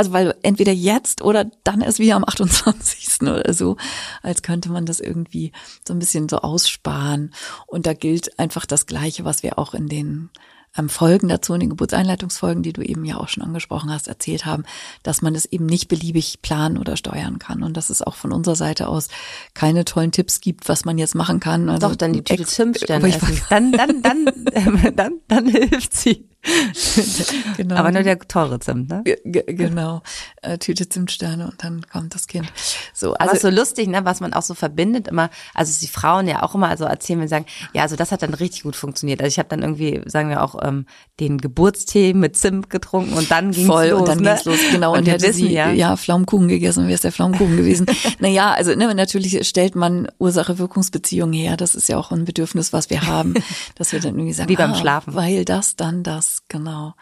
[0.01, 3.21] Also weil entweder jetzt oder dann ist wieder am 28.
[3.21, 3.77] oder so,
[4.23, 5.53] als könnte man das irgendwie
[5.87, 7.35] so ein bisschen so aussparen.
[7.67, 10.31] Und da gilt einfach das Gleiche, was wir auch in den
[10.75, 14.47] ähm, Folgen dazu, in den Geburtseinleitungsfolgen, die du eben ja auch schon angesprochen hast, erzählt
[14.47, 14.65] haben,
[15.03, 18.33] dass man es eben nicht beliebig planen oder steuern kann und dass es auch von
[18.33, 19.09] unserer Seite aus
[19.53, 21.69] keine tollen Tipps gibt, was man jetzt machen kann.
[21.69, 23.43] Also Doch, dann die Tüte Zimtsterne essen.
[23.51, 24.25] Dann, dann, dann,
[24.55, 26.27] dann, dann, dann hilft sie.
[27.57, 27.77] genau.
[27.77, 29.03] Aber nur der teure Zimt, ne?
[29.05, 30.03] G genau.
[30.41, 32.51] Äh, Tüte Zimtsterne und dann kommt das Kind.
[32.95, 36.43] So, also so lustig, ne, was man auch so verbindet immer, also die Frauen ja
[36.43, 39.21] auch immer also erzählen, wir sagen, ja, also das hat dann richtig gut funktioniert.
[39.21, 40.87] Also ich habe dann irgendwie, sagen wir auch, ähm,
[41.21, 44.01] den Geburtstee mit Zimt getrunken und dann ging's Voll, los.
[44.01, 44.31] und dann ne?
[44.31, 44.93] ging's los, genau.
[44.93, 47.87] Und, und hätte wissen, sie ja, ja Pflaumenkuchen gegessen, wäre es der Pflaumenkuchen gewesen.
[48.19, 51.59] naja, also ne, natürlich stellt man Ursache-Wirkungsbeziehungen her.
[51.59, 53.35] Das ist ja auch ein Bedürfnis, was wir haben,
[53.75, 56.95] dass wir dann irgendwie sagen, wie beim ah, Schlafen, weil das, dann das genau.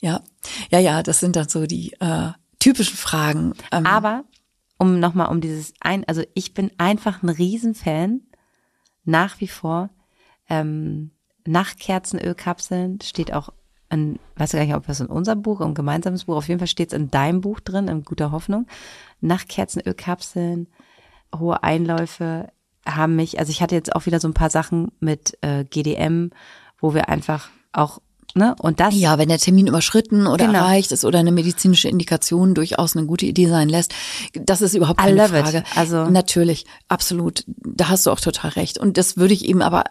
[0.00, 0.22] Ja,
[0.70, 3.54] ja, ja, das sind dann so die äh, typischen Fragen.
[3.72, 4.24] Ähm, Aber
[4.78, 8.22] um nochmal um dieses ein, also ich bin einfach ein Riesenfan
[9.04, 9.90] nach wie vor.
[10.48, 11.12] Ähm,
[11.46, 13.50] Nachtkerzenölkapseln steht auch
[13.88, 16.66] in, weiß gar nicht, ob das in unserem Buch, im gemeinsames Buch, auf jeden Fall
[16.66, 18.66] steht es in deinem Buch drin, in guter Hoffnung.
[19.20, 20.68] Nachtkerzenölkapseln,
[21.36, 22.48] hohe Einläufe
[22.86, 26.30] haben mich, also ich hatte jetzt auch wieder so ein paar Sachen mit äh, GDM,
[26.78, 28.00] wo wir einfach auch
[28.36, 28.54] Ne?
[28.60, 28.94] Und das.
[28.94, 30.58] Ja, wenn der Termin überschritten oder genau.
[30.58, 33.94] erreicht ist oder eine medizinische Indikation durchaus eine gute Idee sein lässt,
[34.34, 35.58] das ist überhaupt keine Frage.
[35.58, 35.64] It.
[35.74, 37.44] Also natürlich, absolut.
[37.46, 38.76] Da hast du auch total recht.
[38.76, 39.84] Und das würde ich eben aber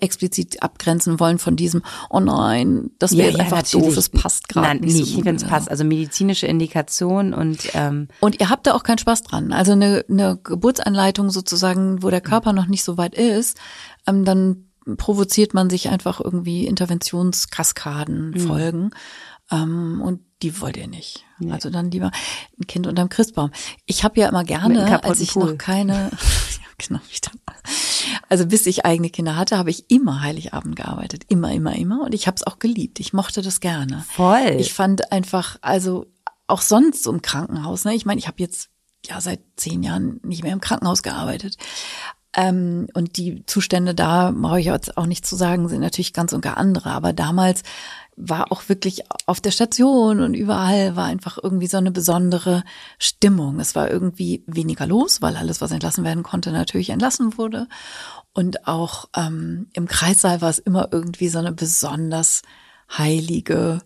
[0.00, 3.86] explizit abgrenzen wollen von diesem, oh nein, das wäre ja, einfach natürlich.
[3.86, 4.94] doof, es passt gerade nicht.
[4.94, 5.70] Nein, nicht, so wenn es passt.
[5.70, 9.52] Also medizinische Indikation und ähm Und ihr habt da auch keinen Spaß dran.
[9.52, 13.58] Also eine, eine Geburtsanleitung sozusagen, wo der Körper noch nicht so weit ist,
[14.06, 18.40] ähm, dann provoziert man sich einfach irgendwie Interventionskaskaden mhm.
[18.40, 18.90] folgen.
[19.50, 21.24] Ähm, und die wollt ihr nicht.
[21.38, 21.52] Nee.
[21.52, 22.10] Also dann lieber
[22.58, 23.50] ein Kind unterm Christbaum.
[23.86, 25.52] Ich habe ja immer gerne, als ich Pool.
[25.52, 26.10] noch keine,
[26.78, 27.00] genau,
[28.28, 31.24] also bis ich eigene Kinder hatte, habe ich immer Heiligabend gearbeitet.
[31.28, 32.02] Immer, immer, immer.
[32.02, 33.00] Und ich habe es auch geliebt.
[33.00, 34.04] Ich mochte das gerne.
[34.10, 34.56] Voll.
[34.58, 36.06] Ich fand einfach, also
[36.46, 37.94] auch sonst im Krankenhaus, ne?
[37.94, 38.70] Ich meine, ich habe jetzt
[39.04, 41.56] ja seit zehn Jahren nicht mehr im Krankenhaus gearbeitet.
[42.38, 46.32] Ähm, und die Zustände da, brauche ich jetzt auch nicht zu sagen, sind natürlich ganz
[46.32, 46.90] und gar andere.
[46.92, 47.64] Aber damals
[48.16, 52.62] war auch wirklich auf der Station und überall war einfach irgendwie so eine besondere
[53.00, 53.58] Stimmung.
[53.58, 57.66] Es war irgendwie weniger los, weil alles, was entlassen werden konnte, natürlich entlassen wurde.
[58.34, 62.42] Und auch ähm, im Kreissaal war es immer irgendwie so eine besonders
[62.96, 63.80] heilige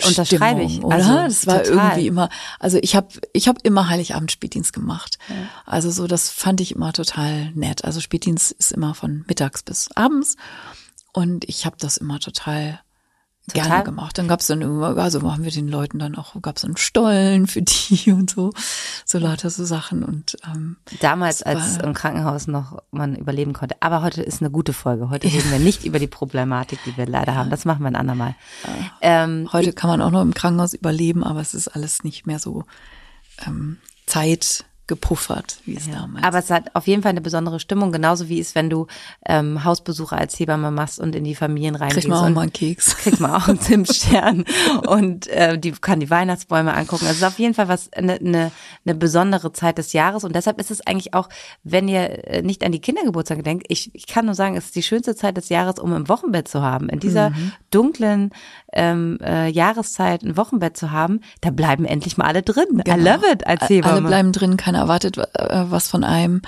[0.00, 0.72] Unterschreibe ich.
[0.72, 0.96] Stimmung, oder?
[0.96, 1.76] Also, das war total.
[1.76, 2.28] irgendwie immer,
[2.58, 5.18] also ich habe ich hab immer Heiligabend Spätdienst gemacht.
[5.66, 7.84] Also so, das fand ich immer total nett.
[7.84, 10.36] Also Spätdienst ist immer von mittags bis abends
[11.12, 12.80] und ich habe das immer total,
[13.48, 13.68] Total.
[13.68, 14.16] gerne gemacht.
[14.18, 17.60] Dann gab's dann immer, also haben wir den Leuten dann auch, gab's einen Stollen für
[17.62, 18.52] die und so,
[19.04, 23.74] so lauter so Sachen und ähm, Damals, als war- im Krankenhaus noch man überleben konnte.
[23.80, 25.10] Aber heute ist eine gute Folge.
[25.10, 27.50] Heute reden wir nicht über die Problematik, die wir leider haben.
[27.50, 28.36] Das machen wir ein andermal.
[29.00, 32.38] Ähm, heute kann man auch noch im Krankenhaus überleben, aber es ist alles nicht mehr
[32.38, 32.64] so
[33.46, 36.24] ähm, Zeit gepuffert, wie es damals.
[36.24, 38.88] aber es hat auf jeden Fall eine besondere Stimmung, genauso wie es, wenn du
[39.26, 42.00] ähm, Hausbesuche als Hebamme machst und in die Familien reingehst.
[42.00, 42.96] kriegt man auch mal einen Keks.
[42.96, 44.44] kriegt man auch einen Zimtstern
[44.86, 47.06] und äh, die kann die Weihnachtsbäume angucken.
[47.06, 48.50] Also es ist auf jeden Fall was eine, eine,
[48.84, 51.28] eine besondere Zeit des Jahres und deshalb ist es eigentlich auch,
[51.62, 54.76] wenn ihr äh, nicht an die Kindergeburtstage denkt, ich, ich kann nur sagen, es ist
[54.76, 56.88] die schönste Zeit des Jahres, um im Wochenbett zu haben.
[56.88, 57.52] In dieser Mhm.
[57.70, 58.30] dunklen
[58.72, 62.80] ähm, äh, Jahreszeit ein Wochenbett zu haben, da bleiben endlich mal alle drin.
[62.80, 63.14] I Genau.
[63.14, 63.92] love it als Hebamme.
[63.94, 66.42] Alle bleiben drin, keiner erwartet äh, was von einem.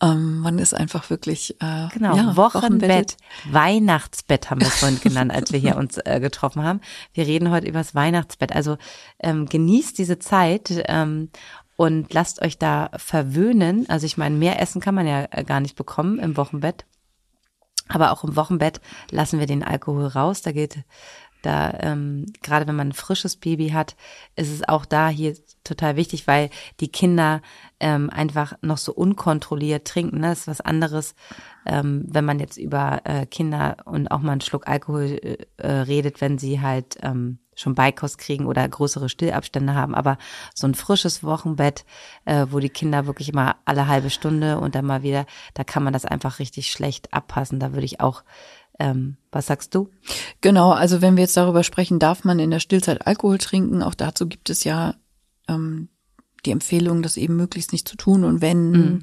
[0.00, 3.16] Ähm, man ist einfach wirklich äh, Genau, ja, Wochenbett,
[3.48, 6.80] Weihnachtsbett haben wir es vorhin genannt, als wir hier uns äh, getroffen haben.
[7.14, 8.52] Wir reden heute über das Weihnachtsbett.
[8.52, 8.78] Also
[9.20, 11.30] ähm, genießt diese Zeit ähm,
[11.76, 13.88] und lasst euch da verwöhnen.
[13.88, 16.84] Also ich meine, mehr Essen kann man ja äh, gar nicht bekommen im Wochenbett.
[17.88, 20.42] Aber auch im Wochenbett lassen wir den Alkohol raus.
[20.42, 20.78] Da geht,
[21.42, 23.96] da, ähm, gerade wenn man ein frisches Baby hat,
[24.36, 25.34] ist es auch da hier
[25.64, 27.42] total wichtig, weil die Kinder
[27.80, 30.20] ähm, einfach noch so unkontrolliert trinken.
[30.20, 30.28] Ne?
[30.28, 31.14] Das ist was anderes,
[31.66, 35.70] ähm, wenn man jetzt über äh, Kinder und auch mal einen Schluck Alkohol äh, äh,
[35.82, 39.94] redet, wenn sie halt ähm, schon Beikost kriegen oder größere Stillabstände haben.
[39.94, 40.18] Aber
[40.54, 41.84] so ein frisches Wochenbett,
[42.24, 45.82] äh, wo die Kinder wirklich immer alle halbe Stunde und dann mal wieder, da kann
[45.82, 47.60] man das einfach richtig schlecht abpassen.
[47.60, 48.24] Da würde ich auch,
[48.78, 49.90] ähm, was sagst du?
[50.40, 53.94] Genau, also wenn wir jetzt darüber sprechen, darf man in der Stillzeit Alkohol trinken, auch
[53.94, 54.94] dazu gibt es ja
[55.48, 55.88] ähm,
[56.46, 58.24] die Empfehlung, das eben möglichst nicht zu tun.
[58.24, 59.02] Und wenn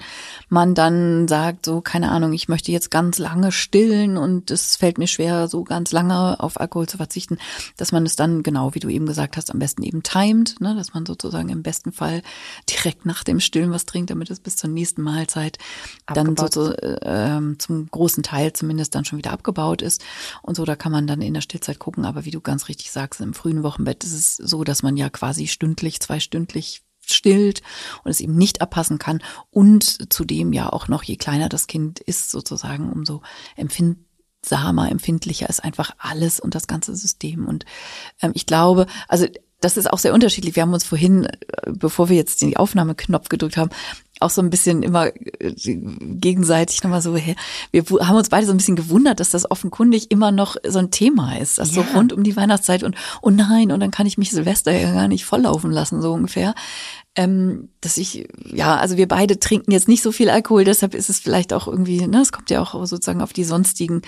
[0.49, 4.97] man dann sagt, so, keine Ahnung, ich möchte jetzt ganz lange stillen und es fällt
[4.97, 7.37] mir schwer, so ganz lange auf Alkohol zu verzichten,
[7.77, 10.75] dass man es dann, genau wie du eben gesagt hast, am besten eben timet, ne,
[10.75, 12.21] dass man sozusagen im besten Fall
[12.69, 15.57] direkt nach dem Stillen was trinkt, damit es bis zur nächsten Mahlzeit
[16.07, 20.03] dann so, Abgebaut äh, zum großen Teil zumindest dann schon wieder abgebaut ist.
[20.41, 22.05] Und so, da kann man dann in der Stillzeit gucken.
[22.05, 25.09] Aber wie du ganz richtig sagst, im frühen Wochenbett ist es so, dass man ja
[25.09, 26.83] quasi stündlich, zweistündlich
[27.13, 27.61] stillt
[28.03, 29.21] und es eben nicht abpassen kann.
[29.49, 33.21] Und zudem ja auch noch, je kleiner das Kind ist, sozusagen, umso
[33.55, 37.45] empfindsamer, empfindlicher ist einfach alles und das ganze System.
[37.45, 37.65] Und
[38.21, 39.27] ähm, ich glaube, also
[39.61, 40.55] das ist auch sehr unterschiedlich.
[40.55, 41.37] Wir haben uns vorhin, äh,
[41.67, 43.71] bevor wir jetzt den Aufnahmeknopf gedrückt haben,
[44.19, 47.35] auch so ein bisschen immer äh, gegenseitig nochmal so, wir
[48.01, 51.37] haben uns beide so ein bisschen gewundert, dass das offenkundig immer noch so ein Thema
[51.37, 51.59] ist.
[51.59, 51.87] Also Ja.
[51.87, 54.91] so rund um die Weihnachtszeit und, oh nein, und dann kann ich mich Silvester ja
[54.93, 56.53] gar nicht volllaufen lassen, so ungefähr.
[57.15, 61.09] Ähm, dass ich, ja, also wir beide trinken jetzt nicht so viel Alkohol, deshalb ist
[61.09, 64.03] es vielleicht auch irgendwie, ne, es kommt ja auch sozusagen auf die sonstigen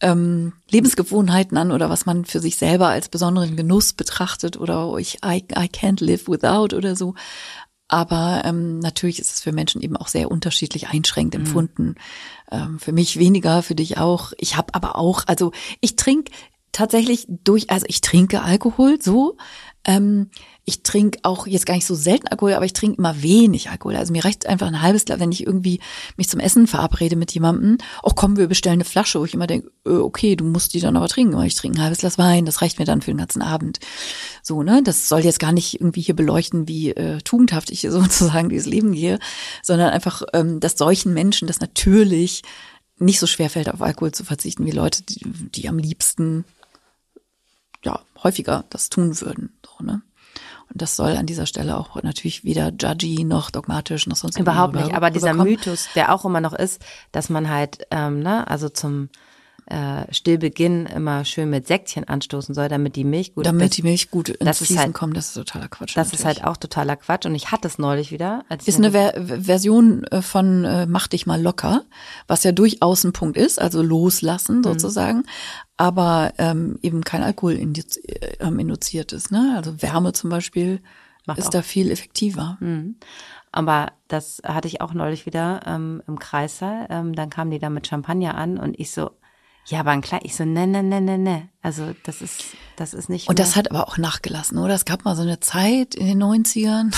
[0.00, 4.98] ähm, Lebensgewohnheiten an oder was man für sich selber als besonderen Genuss betrachtet oder oh,
[4.98, 7.14] ich I, I can't live without oder so.
[7.88, 11.96] Aber ähm, natürlich ist es für Menschen eben auch sehr unterschiedlich einschränkt empfunden.
[12.50, 14.32] Ähm, für mich weniger, für dich auch.
[14.38, 16.32] Ich habe aber auch, also ich trinke
[16.72, 19.36] tatsächlich durch, also ich trinke Alkohol so.
[19.84, 20.30] Ähm,
[20.66, 23.96] ich trinke auch jetzt gar nicht so selten Alkohol, aber ich trinke immer wenig Alkohol.
[23.96, 25.80] Also mir reicht einfach ein halbes Glas, wenn ich irgendwie
[26.16, 27.78] mich zum Essen verabrede mit jemandem.
[28.02, 30.80] Oh komm, wir bestellen eine Flasche, wo ich immer denke, äh, okay, du musst die
[30.80, 31.34] dann aber trinken.
[31.34, 33.78] Aber ich trinke ein halbes Glas Wein, das reicht mir dann für den ganzen Abend.
[34.42, 34.82] So, ne?
[34.82, 38.92] Das soll jetzt gar nicht irgendwie hier beleuchten, wie äh, tugendhaft ich sozusagen dieses Leben
[38.92, 39.18] gehe,
[39.62, 42.42] sondern einfach, ähm, dass solchen Menschen das natürlich
[42.98, 46.44] nicht so schwer fällt, auf Alkohol zu verzichten, wie Leute, die, die am liebsten
[47.84, 49.52] ja häufiger das tun würden.
[49.66, 50.00] So, ne?
[50.72, 54.74] Und das soll an dieser Stelle auch natürlich weder judgy noch dogmatisch noch sonst Überhaupt
[54.74, 54.94] nicht.
[54.94, 55.34] Aber dieser.
[55.34, 56.80] Mythos, der auch immer noch ist,
[57.12, 59.08] dass man halt, ähm, ne, also zum
[59.66, 63.82] äh, Stillbeginn immer schön mit Säckchen anstoßen soll, damit die Milch gut damit das, die
[63.82, 65.96] Milch gut ins das ist Fließen halt- kommt, das ist totaler Quatsch.
[65.96, 66.42] Das ist natürlich.
[66.42, 67.24] halt auch totaler Quatsch.
[67.24, 68.44] Und ich hatte es neulich wieder.
[68.50, 71.82] Als ist eine Ver Version äh, von äh, Mach dich mal locker,
[72.26, 74.64] was ja durchaus ein Punkt ist, also loslassen Mhm.
[74.64, 75.24] sozusagen,
[75.78, 79.30] aber ähm, eben kein Alkohol indiz äh, ähm, induziert ist.
[79.32, 79.54] Ne?
[79.56, 80.82] Also Wärme zum Beispiel
[81.26, 82.58] Macht ist auch- da viel effektiver.
[83.50, 86.86] Aber das hatte ich auch neulich wieder ähm, im Kreissaal.
[86.90, 89.10] Ähm, dann kamen die da mit Champagner an und ich so,
[89.66, 91.48] ja, aber ein klein, ich so, ne, ne, ne, ne, ne.
[91.62, 92.44] Also das ist,
[92.76, 93.28] das ist nicht.
[93.28, 94.74] Und das hat aber auch nachgelassen, oder?
[94.74, 96.94] Es gab mal so eine Zeit in den 90ern.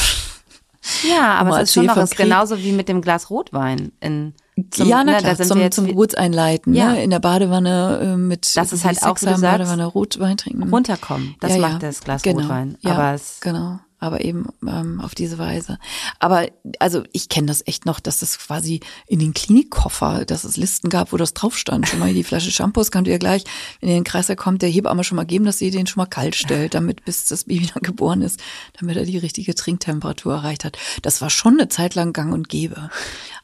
[1.09, 4.35] ja, aber es ist schon noch vom ist genauso wie mit dem Glas Rotwein in
[4.71, 6.93] Zum, ja, na ne, klar, sind zum, zum Geburtseinleiten, Ja.
[6.93, 7.05] ne?
[7.05, 10.69] in der Badewanne äh, mit Das ist halt auch, wie du sagst, Badewanne Rotwein trinken.
[10.69, 11.35] runterkommen.
[11.41, 11.69] Das Ja, ja.
[11.69, 12.41] macht das Glas Genau.
[12.43, 12.79] Rotwein.
[12.81, 13.79] Ja, Aber es, genau.
[14.07, 15.79] Aber eben ähm, auf diese Weise.
[16.21, 16.47] Aber
[16.79, 20.91] also ich kenne das echt noch, dass das quasi in den Klinikkoffer, dass es Listen
[20.91, 21.89] gab, wo das drauf stand.
[21.89, 23.43] Schon mal hier die Flasche Shampoos könnt ihr gleich,
[23.81, 26.01] wenn ihr in den Kreiser kommt, der Hebamme schon mal geben, dass sie den schon
[26.01, 28.41] mal kalt stellt, damit bis das Baby dann geboren ist,
[28.79, 30.79] damit er die richtige Trinktemperatur erreicht hat.
[31.03, 32.91] Das war schon eine Zeit lang gang und gäbe.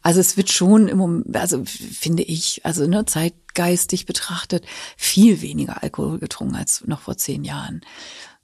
[0.02, 4.64] Also es wird schon im Moment, also finde ich, also ne, zeitgeistig betrachtet,
[4.96, 7.82] viel weniger Alkohol getrunken als noch vor zehn Jahren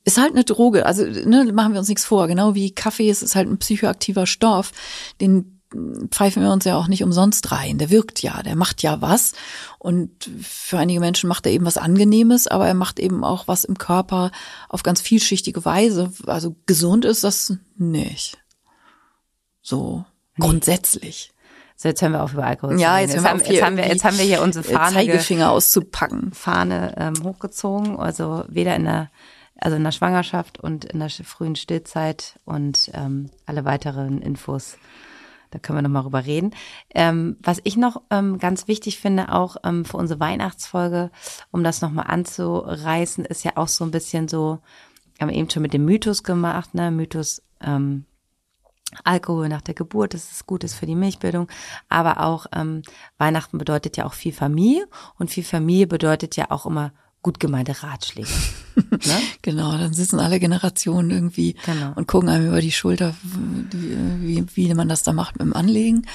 [0.09, 0.85] ist halt eine Droge.
[0.87, 2.27] Also ne, machen wir uns nichts vor.
[2.29, 4.73] Genau wie Kaffee ist, ist halt ein psychoaktiver Stoff.
[5.21, 5.55] Den
[6.11, 7.77] pfeifen wir uns ja auch nicht umsonst rein.
[7.77, 9.33] Der wirkt ja, der macht ja was.
[9.79, 13.65] Und für einige Menschen macht er eben was Angenehmes, aber er macht eben auch was
[13.65, 14.31] im Körper
[14.71, 16.11] auf ganz vielschichtige Weise.
[16.27, 18.39] Also gesund ist das nicht.
[19.61, 20.05] So
[20.39, 21.33] grundsätzlich.
[21.77, 24.05] so jetzt hören wir auf über Alkohol Ja, jetzt, wir haben, jetzt, haben wir, jetzt
[24.05, 26.33] haben wir hier unsere Fahne, ge- Zeigefinger auszupacken.
[26.33, 27.99] Fahne ähm, hochgezogen.
[27.99, 29.11] Also weder in der,
[29.59, 34.79] also in der Schwangerschaft und in der frühen Stillzeit und ähm, alle weiteren Infos.
[35.51, 36.55] Da können wir nochmal drüber reden.
[36.95, 41.11] Ähm, was ich noch ähm, ganz wichtig finde, auch ähm, für unsere Weihnachtsfolge,
[41.51, 44.59] um das nochmal anzureißen, ist ja auch so ein bisschen so,
[45.21, 46.91] haben wir eben schon mit dem Mythos gemacht, ne?
[46.91, 48.05] Mythos ähm,
[49.05, 51.49] Alkohol nach der Geburt, dass es gut ist für die Milchbildung,
[51.89, 52.83] aber auch ähm,
[53.19, 54.87] Weihnachten bedeutet ja auch viel Familie
[55.19, 56.93] und viel Familie bedeutet ja auch immer
[57.23, 58.29] gut gemeinte Ratschläge.
[58.77, 59.21] ne?
[59.43, 61.93] Genau, dann sitzen alle Generationen irgendwie Genau.
[61.97, 63.15] und gucken einem über die Schulter,
[63.73, 66.07] wie, wie, wie man das da macht mit dem Anlegen.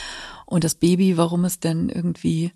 [0.45, 2.51] Und das Baby, warum es denn irgendwie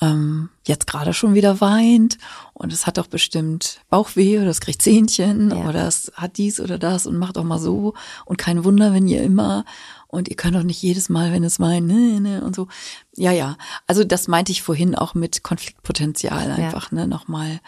[0.00, 2.18] ähm, jetzt gerade schon wieder weint
[2.52, 5.68] und es hat doch bestimmt Bauchweh oder es kriegt Zähnchen Ja.
[5.68, 7.94] oder es hat dies oder das und macht auch mal so
[8.26, 9.64] und kein Wunder, wenn ihr immer
[10.08, 12.68] und ihr könnt doch nicht jedes Mal, wenn es weint, ne, ne, und so.
[13.16, 13.56] Ja, ja.
[13.86, 17.60] Also das meinte ich vorhin auch mit Konfliktpotenzial einfach, ne, nochmal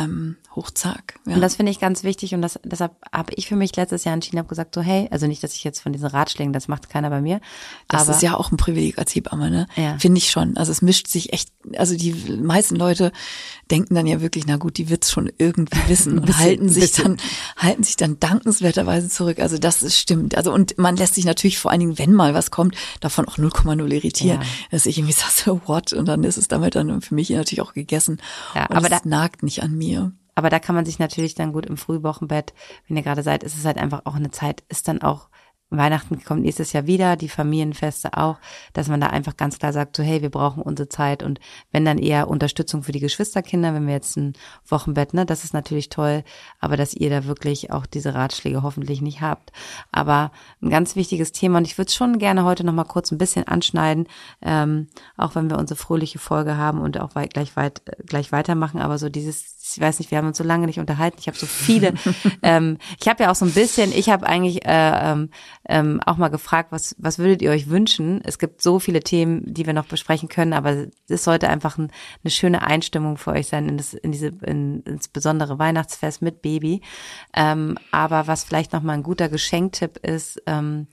[0.00, 1.18] ähm, hochzack.
[1.26, 1.34] Ja.
[1.34, 4.14] Und das finde ich ganz wichtig und das, deshalb habe ich für mich letztes Jahr
[4.14, 6.88] entschieden, habe gesagt so, hey, also nicht, dass ich jetzt von diesen Ratschlägen, das macht
[6.90, 7.40] keiner bei mir,
[7.88, 9.66] Das aber ist ja auch ein Privileg als Hebamme, ne?
[9.76, 9.98] Ja.
[9.98, 10.56] Finde ich schon.
[10.56, 13.12] Also es mischt sich echt, also die meisten Leute
[13.70, 16.82] denken dann ja wirklich, na gut, die wird's schon irgendwie wissen und Bisschen, halten sich
[16.82, 17.04] bisschen.
[17.04, 17.16] dann,
[17.56, 19.38] halten sich dann dankenswerterweise zurück.
[19.38, 20.36] Also das ist stimmt.
[20.36, 23.38] Also und man lässt sich natürlich vor allen Dingen, wenn mal was kommt, davon auch
[23.38, 24.40] 0,0 irritieren.
[24.40, 24.46] Ja.
[24.70, 25.92] Dass ich irgendwie sage, so what?
[25.92, 28.18] Und dann ist es damit dann für mich natürlich auch gegessen.
[28.54, 29.89] Ja, und aber es da- nagt nicht an mir.
[30.34, 32.54] Aber da kann man sich natürlich dann gut im Frühwochenbett,
[32.86, 35.28] wenn ihr gerade seid, ist es halt einfach auch eine Zeit, ist dann auch
[35.70, 38.38] Weihnachten kommt nächstes Jahr wieder, die Familienfeste auch,
[38.72, 41.38] dass man da einfach ganz klar sagt, so hey, wir brauchen unsere Zeit und
[41.70, 44.32] wenn dann eher Unterstützung für die Geschwisterkinder, wenn wir jetzt ein
[44.66, 46.24] Wochenbett, ne, das ist natürlich toll,
[46.58, 49.52] aber dass ihr da wirklich auch diese Ratschläge hoffentlich nicht habt.
[49.92, 53.12] Aber ein ganz wichtiges Thema und ich würde es schon gerne heute noch mal kurz
[53.12, 54.08] ein bisschen anschneiden,
[54.42, 58.80] ähm, auch wenn wir unsere fröhliche Folge haben und auch weit, gleich weit gleich weitermachen,
[58.80, 61.16] aber so dieses ich weiß nicht, wir haben uns so lange nicht unterhalten.
[61.20, 61.94] Ich habe so viele.
[62.42, 63.92] ähm, ich habe ja auch so ein bisschen.
[63.92, 65.30] Ich habe eigentlich äh, ähm,
[65.68, 68.20] ähm, auch mal gefragt, was was würdet ihr euch wünschen?
[68.24, 71.90] Es gibt so viele Themen, die wir noch besprechen können, aber es sollte einfach ein,
[72.22, 76.42] eine schöne Einstimmung für euch sein in das in diese in, ins besondere Weihnachtsfest mit
[76.42, 76.82] Baby.
[77.34, 80.42] Ähm, aber was vielleicht noch mal ein guter Geschenktipp ist.
[80.46, 80.86] Ähm,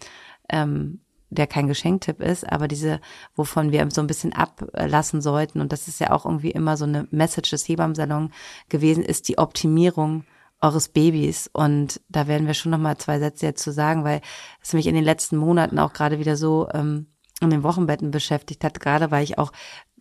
[0.49, 3.01] ähm, der kein Geschenktipp ist, aber diese,
[3.35, 6.85] wovon wir so ein bisschen ablassen sollten, und das ist ja auch irgendwie immer so
[6.85, 8.31] eine Message des Hebammsalon
[8.69, 10.23] gewesen, ist die Optimierung
[10.61, 11.49] eures Babys.
[11.51, 14.21] Und da werden wir schon nochmal zwei Sätze jetzt zu sagen, weil
[14.61, 17.07] es mich in den letzten Monaten auch gerade wieder so ähm,
[17.41, 19.51] in den Wochenbetten beschäftigt hat, gerade weil ich auch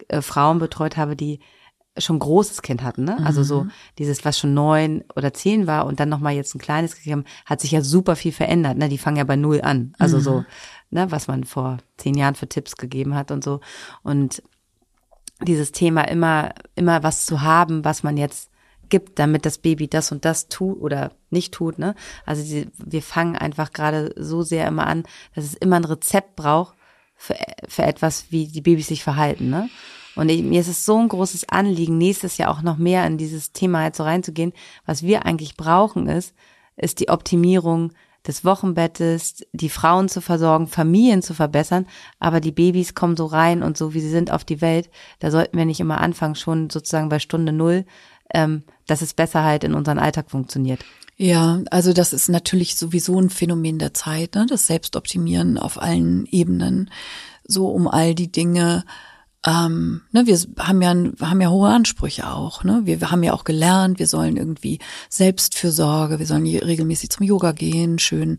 [0.09, 1.41] äh, Frauen betreut habe, die
[1.99, 3.19] schon großes Kind hatten, ne?
[3.25, 3.67] Also so
[3.99, 7.25] dieses, was schon neun oder zehn war und dann nochmal jetzt ein kleines gekriegt haben,
[7.45, 8.89] hat sich ja super viel verändert, ne?
[8.89, 9.95] Die fangen ja bei null an.
[9.99, 10.45] Also so,
[10.91, 13.61] ne, was man vor zehn Jahren für Tipps gegeben hat und so.
[14.03, 14.43] Und
[15.43, 18.51] dieses Thema immer, immer was zu haben, was man jetzt
[18.89, 21.95] gibt, damit das Baby das und das tut oder nicht tut, ne?
[22.25, 26.37] Also die, wir fangen einfach gerade so sehr immer an, dass es immer ein Rezept
[26.37, 26.77] braucht
[27.17, 27.37] für,
[27.69, 29.69] für etwas, wie die Babys sich verhalten, ne?
[30.17, 33.19] Und ich, mir ist es so ein großes Anliegen, nächstes Jahr auch noch mehr in
[33.19, 34.53] dieses Thema halt so reinzugehen.
[34.87, 36.35] Was wir eigentlich brauchen ist,
[36.77, 37.93] ist die Optimierung
[38.27, 41.87] des Wochenbettes, die Frauen zu versorgen, Familien zu verbessern,
[42.19, 44.91] aber die Babys kommen so rein und so wie sie sind auf die Welt,
[45.21, 47.85] da sollten wir nicht immer anfangen, schon sozusagen bei Stunde null,
[48.35, 50.85] ähm, dass es besser halt in unseren Alltag funktioniert.
[51.17, 54.47] Ja, also das ist natürlich sowieso ein Phänomen der Zeit, ne?
[54.49, 56.91] das Selbstoptimieren auf allen Ebenen,
[57.47, 58.85] so um all die Dinge
[59.47, 62.65] ähm, ne, wir haben ja, haben ja hohe Ansprüche auch.
[62.65, 62.83] Ne?
[62.85, 67.53] Wir, wir haben ja auch gelernt, wir sollen irgendwie Selbstfürsorge, wir sollen regelmäßig zum Yoga
[67.53, 68.39] gehen, schön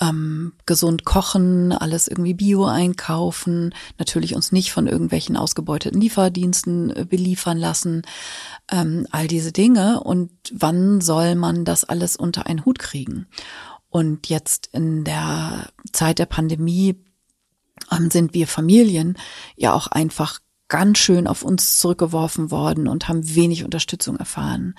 [0.00, 7.04] ähm, gesund kochen, alles irgendwie Bio einkaufen, natürlich uns nicht von irgendwelchen ausgebeuteten Lieferdiensten äh,
[7.04, 8.02] beliefern lassen,
[8.72, 10.00] ähm, all diese Dinge.
[10.00, 13.28] Und wann soll man das alles unter einen Hut kriegen?
[13.88, 16.96] Und jetzt in der Zeit der Pandemie
[17.90, 19.16] ähm, sind wir Familien
[19.56, 24.74] ja auch einfach ganz schön auf uns zurückgeworfen worden und haben wenig Unterstützung erfahren.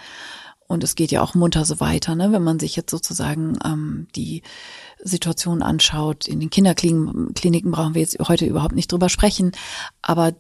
[0.67, 2.31] Und es geht ja auch munter so weiter, ne?
[2.31, 4.41] wenn man sich jetzt sozusagen ähm, die
[4.99, 6.29] Situation anschaut.
[6.29, 9.51] In den Kinderkliniken brauchen wir jetzt heute überhaupt nicht drüber sprechen,
[10.01, 10.33] aber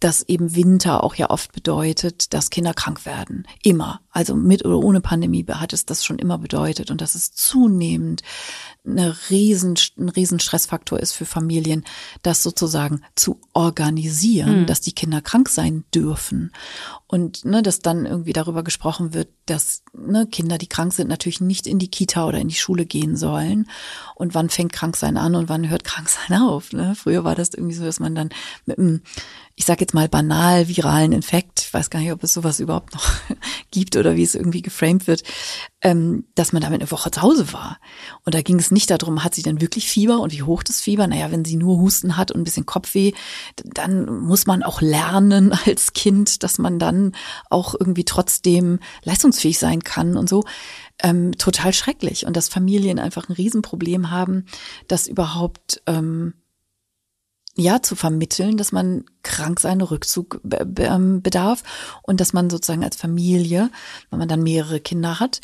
[0.00, 3.46] dass eben Winter auch ja oft bedeutet, dass Kinder krank werden.
[3.62, 4.00] Immer.
[4.10, 6.90] Also mit oder ohne Pandemie hat es das schon immer bedeutet.
[6.90, 8.22] Und dass es zunehmend
[8.86, 11.84] eine riesen, ein riesen Stressfaktor ist für Familien,
[12.22, 14.66] das sozusagen zu organisieren, mhm.
[14.66, 16.52] dass die Kinder krank sein dürfen.
[17.06, 21.40] Und ne, dass dann irgendwie darüber gesprochen wird, dass ne, Kinder, die krank sind, natürlich
[21.40, 23.68] nicht in die Kita oder in die Schule gehen sollen.
[24.14, 26.72] Und wann fängt Kranksein an und wann hört Kranksein auf?
[26.72, 26.94] Ne?
[26.94, 28.30] Früher war das irgendwie so, dass man dann
[28.66, 29.02] mit einem
[29.58, 32.94] ich sage jetzt mal banal viralen Infekt, ich weiß gar nicht, ob es sowas überhaupt
[32.94, 33.04] noch
[33.72, 35.24] gibt oder wie es irgendwie geframed wird,
[35.82, 37.80] ähm, dass man damit eine Woche zu Hause war.
[38.24, 40.80] Und da ging es nicht darum, hat sie denn wirklich Fieber und wie hoch das
[40.80, 41.08] Fieber?
[41.08, 43.14] Naja, wenn sie nur Husten hat und ein bisschen Kopfweh,
[43.64, 47.16] dann muss man auch lernen als Kind, dass man dann
[47.50, 50.44] auch irgendwie trotzdem leistungsfähig sein kann und so.
[51.02, 52.26] Ähm, total schrecklich.
[52.26, 54.46] Und dass Familien einfach ein Riesenproblem haben,
[54.86, 56.34] dass überhaupt ähm,
[57.58, 60.40] ja zu vermitteln, dass man krank sein Rückzug
[60.78, 61.62] ähm, bedarf
[62.02, 63.70] und dass man sozusagen als Familie,
[64.10, 65.40] wenn man dann mehrere Kinder hat,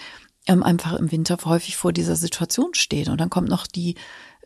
[0.46, 3.08] ähm, einfach im Winter häufig vor dieser Situation steht.
[3.08, 3.96] Und dann kommt noch die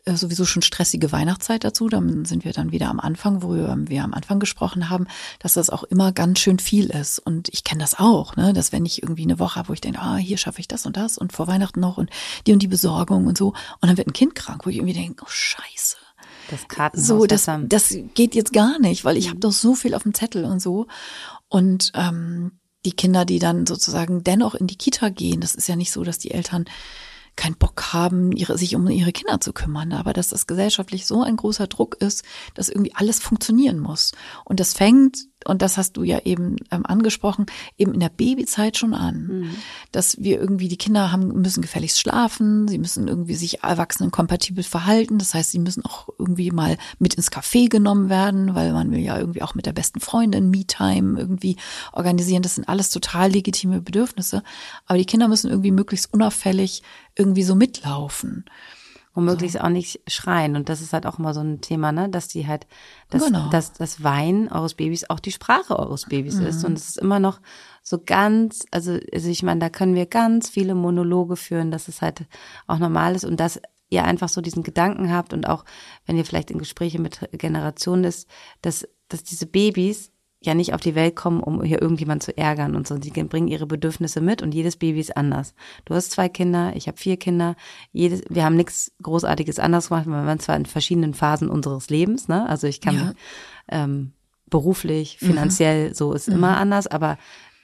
[0.05, 1.89] äh, sowieso schon stressige Weihnachtszeit dazu.
[1.89, 5.07] Dann sind wir dann wieder am Anfang, wo wir am Anfang gesprochen haben,
[5.39, 7.19] dass das auch immer ganz schön viel ist.
[7.19, 9.81] Und ich kenne das auch, ne, dass wenn ich irgendwie eine Woche habe, wo ich
[9.81, 12.09] denke, ah, hier schaffe ich das und das und vor Weihnachten noch und
[12.47, 13.49] die und die Besorgung und so.
[13.49, 15.97] Und dann wird ein Kind krank, wo ich irgendwie denke, oh Scheiße
[16.49, 19.29] das Kartenhaus so, das, das geht jetzt gar nicht, weil ich mhm.
[19.31, 20.87] habe doch so viel auf dem Zettel und so.
[21.47, 25.75] Und ähm, die Kinder, die dann sozusagen dennoch in die Kita gehen, das ist ja
[25.75, 26.65] nicht so, dass die Eltern
[27.35, 31.23] keinen Bock haben, ihre, sich um ihre Kinder zu kümmern, aber dass das gesellschaftlich so
[31.23, 34.11] ein großer Druck ist, dass irgendwie alles funktionieren muss.
[34.43, 37.45] Und das fängt und das hast du ja eben ähm, angesprochen,
[37.77, 39.55] eben in der Babyzeit schon an, mhm.
[39.91, 45.17] dass wir irgendwie die Kinder haben müssen gefälligst schlafen, sie müssen irgendwie sich erwachsenenkompatibel verhalten,
[45.17, 48.99] das heißt, sie müssen auch irgendwie mal mit ins Café genommen werden, weil man will
[48.99, 51.55] ja irgendwie auch mit der besten Freundin Me-Time irgendwie
[51.93, 54.43] organisieren, das sind alles total legitime Bedürfnisse,
[54.85, 56.83] aber die Kinder müssen irgendwie möglichst unauffällig
[57.15, 58.45] irgendwie so mitlaufen
[59.13, 59.59] womöglich so.
[59.59, 60.55] auch nicht schreien.
[60.55, 62.67] Und das ist halt auch immer so ein Thema, ne, dass die halt,
[63.09, 63.49] dass, genau.
[63.49, 66.45] dass das Weinen eures Babys auch die Sprache eures Babys mhm.
[66.45, 66.63] ist.
[66.63, 67.39] Und es ist immer noch
[67.83, 72.01] so ganz, also, also ich meine, da können wir ganz viele Monologe führen, dass es
[72.01, 72.25] halt
[72.67, 75.65] auch normal ist und dass ihr einfach so diesen Gedanken habt und auch,
[76.05, 78.27] wenn ihr vielleicht in Gespräche mit Generationen ist,
[78.61, 82.75] dass, dass diese Babys ja nicht auf die Welt kommen, um hier irgendjemand zu ärgern
[82.75, 82.97] und so.
[83.01, 85.53] Sie bringen ihre Bedürfnisse mit und jedes Baby ist anders.
[85.85, 87.55] Du hast zwei Kinder, ich habe vier Kinder.
[87.91, 90.05] Jedes, wir haben nichts Großartiges anders gemacht.
[90.05, 92.47] Wir waren zwar in verschiedenen Phasen unseres Lebens, ne?
[92.47, 93.13] Also ich kann ja.
[93.67, 94.13] ähm,
[94.49, 95.27] beruflich, mhm.
[95.27, 95.93] finanziell, mhm.
[95.93, 96.35] so ist mhm.
[96.35, 97.17] immer anders, aber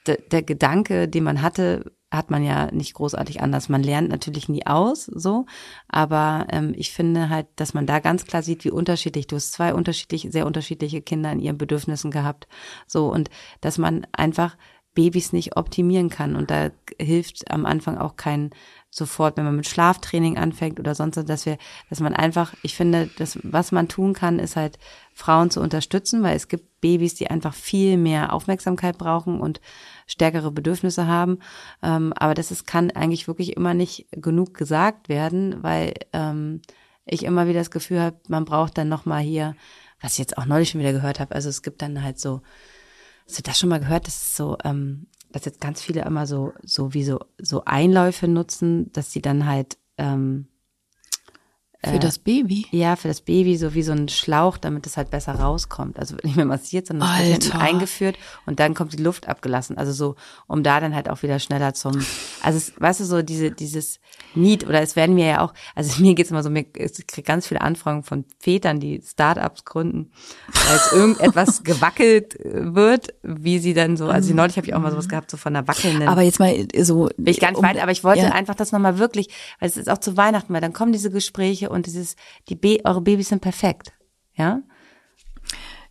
[0.08, 3.70] der Gedanke, den man hatte, hat man ja nicht großartig anders.
[3.70, 5.46] Man lernt natürlich nie aus, so,
[5.88, 9.28] aber ähm, ich finde halt, dass man da ganz klar sieht, wie unterschiedlich.
[9.28, 12.48] Du hast zwei unterschiedliche, sehr unterschiedliche Kinder in ihren Bedürfnissen gehabt,
[12.88, 13.30] so und
[13.62, 14.58] dass man einfach
[14.96, 18.52] Babys nicht optimieren kann und da hilft am Anfang auch kein
[18.90, 21.58] sofort, wenn man mit Schlaftraining anfängt oder sonst, dass wir,
[21.90, 24.80] dass man einfach, ich finde, das, was man tun kann, ist halt
[25.14, 29.60] Frauen zu unterstützen, weil es gibt Babys, die einfach viel mehr Aufmerksamkeit brauchen und
[30.06, 31.40] stärkere Bedürfnisse haben.
[31.82, 36.62] Ähm, aber das ist, kann eigentlich wirklich immer nicht genug gesagt werden, weil ähm,
[37.06, 39.56] ich immer wieder das Gefühl habe, man braucht dann nochmal hier,
[40.02, 42.42] was ich jetzt auch neulich schon wieder gehört habe, also es gibt dann halt so,
[43.28, 46.28] hast du das schon mal gehört, das ist so, ähm, dass jetzt ganz viele immer
[46.28, 50.48] so, so wie so, so Einläufe nutzen, dass sie dann halt ähm,
[51.84, 52.66] für äh, das Baby?
[52.72, 56.00] Ja, für das Baby, so wie so ein Schlauch, damit es halt besser rauskommt.
[56.00, 59.78] Also nicht mehr massiert, sondern es wird eingeführt und dann kommt die Luft abgelassen.
[59.78, 60.16] Also so,
[60.48, 62.06] um da dann halt auch wieder schneller zum,
[62.42, 64.00] also es, weißt du, so diese, dieses
[64.34, 67.26] Need, oder es werden mir ja auch, also mir geht's immer so, mir, ich kriege
[67.26, 70.12] ganz viele Anfragen von Vätern, die Startups gründen,
[70.70, 75.10] als irgendetwas gewackelt wird, wie sie dann so, also neulich habe ich auch mal sowas
[75.10, 76.08] gehabt, so von einer wackelnden.
[76.08, 77.10] Aber jetzt mal so.
[77.18, 78.32] Will ich gar nicht um, weit, aber ich wollte ja.
[78.32, 81.65] einfach das nochmal wirklich, weil es ist auch zu Weihnachten, weil dann kommen diese Gespräche
[81.70, 82.16] und dieses,
[82.50, 83.94] die Be eure Babys sind perfekt,
[84.36, 84.62] ja?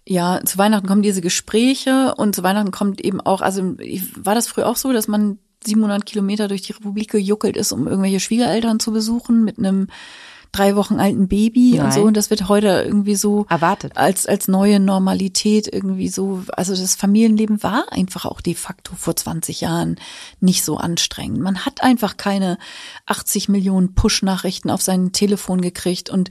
[0.06, 3.74] Ja, zu Weihnachten kommen diese Gespräche und zu Weihnachten kommt eben auch, also
[4.16, 7.86] war das früher auch so, dass man 700 Kilometer durch die Republik gejuckelt ist, um
[7.86, 9.88] irgendwelche Schwiegereltern zu besuchen mit einem
[10.54, 11.86] drei Wochen alten Baby Nein.
[11.86, 12.02] und so.
[12.02, 16.42] Und das wird heute irgendwie so erwartet als als neue Normalität irgendwie so.
[16.52, 19.96] Also das Familienleben war einfach auch de facto vor 20 Jahren
[20.40, 21.40] nicht so anstrengend.
[21.40, 22.58] Man hat einfach keine
[23.06, 26.30] 80 Millionen Push-Nachrichten auf sein Telefon gekriegt und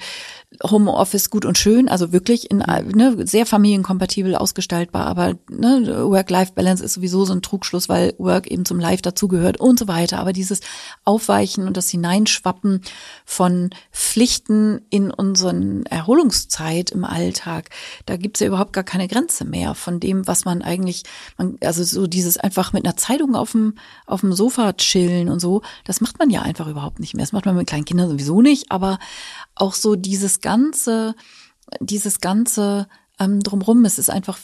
[0.64, 6.94] Homeoffice gut und schön, also wirklich in ne, sehr familienkompatibel ausgestaltbar, aber ne, Work-Life-Balance ist
[6.94, 10.20] sowieso so ein Trugschluss, weil Work eben zum Life dazugehört und so weiter.
[10.20, 10.60] Aber dieses
[11.04, 12.82] Aufweichen und das Hineinschwappen
[13.26, 13.72] von
[14.14, 17.72] Pflichten in unseren Erholungszeit im Alltag,
[18.06, 21.02] da gibt's ja überhaupt gar keine Grenze mehr von dem, was man eigentlich,
[21.40, 23.74] man, also so dieses einfach mit einer Zeitung auf dem,
[24.06, 27.26] auf dem Sofa chillen und so, das macht man ja einfach überhaupt nicht mehr.
[27.26, 29.00] Das macht man mit kleinen Kindern sowieso nicht, aber
[29.56, 31.16] auch so dieses ganze,
[31.80, 32.88] dieses ganze
[33.20, 33.84] ähm, drumrum.
[33.84, 34.38] Es ist einfach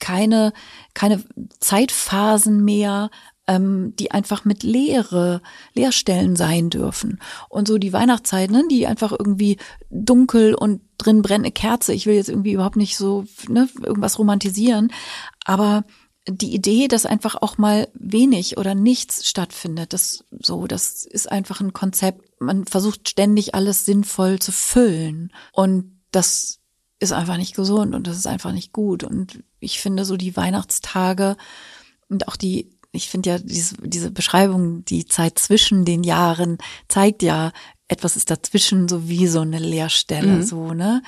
[0.00, 0.52] keine,
[0.94, 1.22] keine
[1.60, 3.10] Zeitphasen mehr,
[3.46, 5.40] ähm, die einfach mit Leere,
[5.74, 7.20] Leerstellen sein dürfen.
[7.48, 9.58] Und so die Weihnachtszeit, ne, die einfach irgendwie
[9.90, 11.92] dunkel und drin brennt eine Kerze.
[11.92, 14.92] Ich will jetzt irgendwie überhaupt nicht so ne, irgendwas romantisieren,
[15.44, 15.84] aber
[16.28, 21.60] die Idee, dass einfach auch mal wenig oder nichts stattfindet, das so, das ist einfach
[21.60, 22.40] ein Konzept.
[22.40, 26.58] Man versucht ständig alles sinnvoll zu füllen und das
[26.98, 29.04] ist einfach nicht gesund und das ist einfach nicht gut.
[29.04, 31.36] Und ich finde so die Weihnachtstage
[32.08, 37.22] und auch die, ich finde ja diese, diese Beschreibung, die Zeit zwischen den Jahren zeigt
[37.22, 37.52] ja,
[37.88, 40.42] etwas ist dazwischen so wie so eine Leerstelle, mhm.
[40.42, 41.02] so, ne?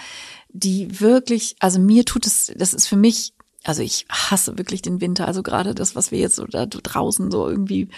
[0.51, 3.32] Die wirklich, also mir tut es, das ist für mich
[3.64, 5.26] also ich hasse wirklich den Winter.
[5.26, 7.89] Also gerade das, was wir jetzt so da draußen so irgendwie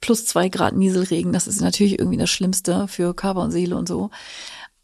[0.00, 3.88] plus zwei Grad Nieselregen, das ist natürlich irgendwie das Schlimmste für Körper und Seele und
[3.88, 4.10] so.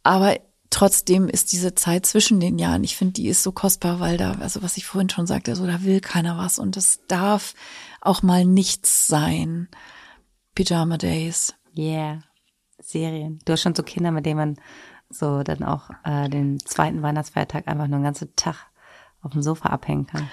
[0.03, 0.37] Aber
[0.73, 4.33] trotzdem ist diese Zeit zwischen den Jahren, ich finde, die ist so kostbar, weil da,
[4.41, 7.55] also was ich vorhin schon sagte, so da will keiner was und es darf
[8.01, 9.69] auch mal nichts sein.
[10.55, 11.55] Pyjama Days.
[11.77, 12.23] Yeah.
[12.79, 13.39] Serien.
[13.45, 14.57] Du hast schon so Kinder, mit denen man
[15.09, 18.67] so dann auch äh, den zweiten Weihnachtsfeiertag einfach nur einen ganzen Tag
[19.21, 20.29] auf dem Sofa abhängen kann.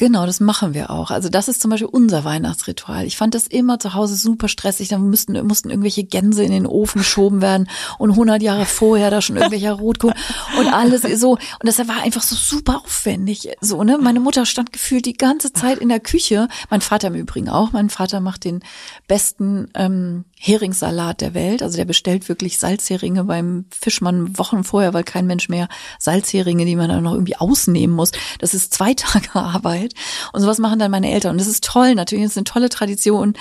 [0.00, 1.10] Genau, das machen wir auch.
[1.10, 3.04] Also das ist zum Beispiel unser Weihnachtsritual.
[3.04, 4.88] Ich fand das immer zu Hause super stressig.
[4.88, 9.20] Da mussten, mussten irgendwelche Gänse in den Ofen geschoben werden und 100 Jahre vorher da
[9.20, 10.14] schon irgendwelcher Rotkohl
[10.58, 11.32] und alles so.
[11.32, 13.50] Und das war einfach so super aufwendig.
[13.60, 13.98] So, ne?
[14.00, 16.48] Meine Mutter stand gefühlt die ganze Zeit in der Küche.
[16.70, 17.72] Mein Vater im Übrigen auch.
[17.72, 18.60] Mein Vater macht den
[19.06, 21.62] besten ähm, Heringssalat der Welt.
[21.62, 25.68] Also der bestellt wirklich Salzheringe beim Fischmann Wochen vorher, weil kein Mensch mehr
[25.98, 28.10] Salzheringe, die man dann noch irgendwie ausnehmen muss.
[28.38, 29.92] Das ist zwei Tage Arbeit.
[30.32, 31.32] Und sowas machen dann meine Eltern.
[31.32, 33.34] Und das ist toll, natürlich, ist eine tolle Tradition.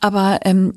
[0.00, 0.74] Aber ähm,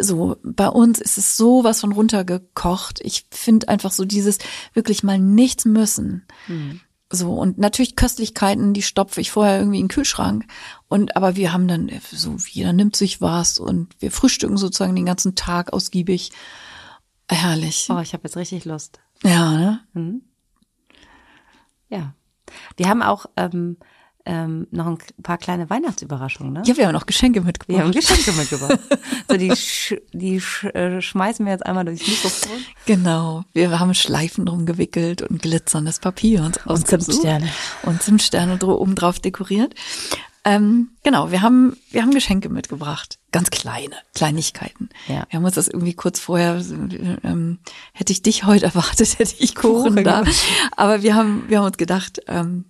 [0.00, 2.98] so, bei uns ist es so was von runtergekocht.
[3.04, 4.38] Ich finde einfach so dieses
[4.74, 6.26] wirklich mal nichts müssen.
[6.46, 6.80] Hm.
[7.14, 10.46] So, und natürlich Köstlichkeiten, die stopfe ich vorher irgendwie in den Kühlschrank.
[10.88, 15.04] Und, aber wir haben dann, so, jeder nimmt sich was und wir frühstücken sozusagen den
[15.04, 16.32] ganzen Tag ausgiebig.
[17.28, 17.86] Herrlich.
[17.90, 18.98] Oh, ich habe jetzt richtig Lust.
[19.22, 19.80] Ja, ne?
[19.92, 20.22] Mhm.
[21.90, 22.14] Ja.
[22.78, 23.76] Wir haben auch ähm,
[24.24, 26.62] ähm, noch ein paar kleine Weihnachtsüberraschungen, ne?
[26.64, 27.78] Ja, wir haben noch Geschenke mitgebracht.
[27.78, 28.78] Wir haben Geschenke mitgebracht.
[29.28, 32.58] so, die, sch die sch äh, schmeißen wir jetzt einmal durchs Mikrofon.
[32.86, 33.44] Genau.
[33.52, 37.48] Wir haben Schleifen drum gewickelt und glitzerndes Papier und, und Zimtsterne.
[37.82, 39.74] Und Zimtsterne oben drauf dekoriert.
[40.44, 43.20] Ähm, genau, wir haben, wir haben Geschenke mitgebracht.
[43.30, 44.88] Ganz kleine, Kleinigkeiten.
[45.06, 45.24] Ja.
[45.30, 46.60] Wir haben uns das irgendwie kurz vorher,
[47.22, 47.60] ähm,
[47.92, 50.24] hätte ich dich heute erwartet, hätte ich Kuchen, Kuchen da.
[50.76, 52.64] Aber wir haben, wir haben uns gedacht, ähm,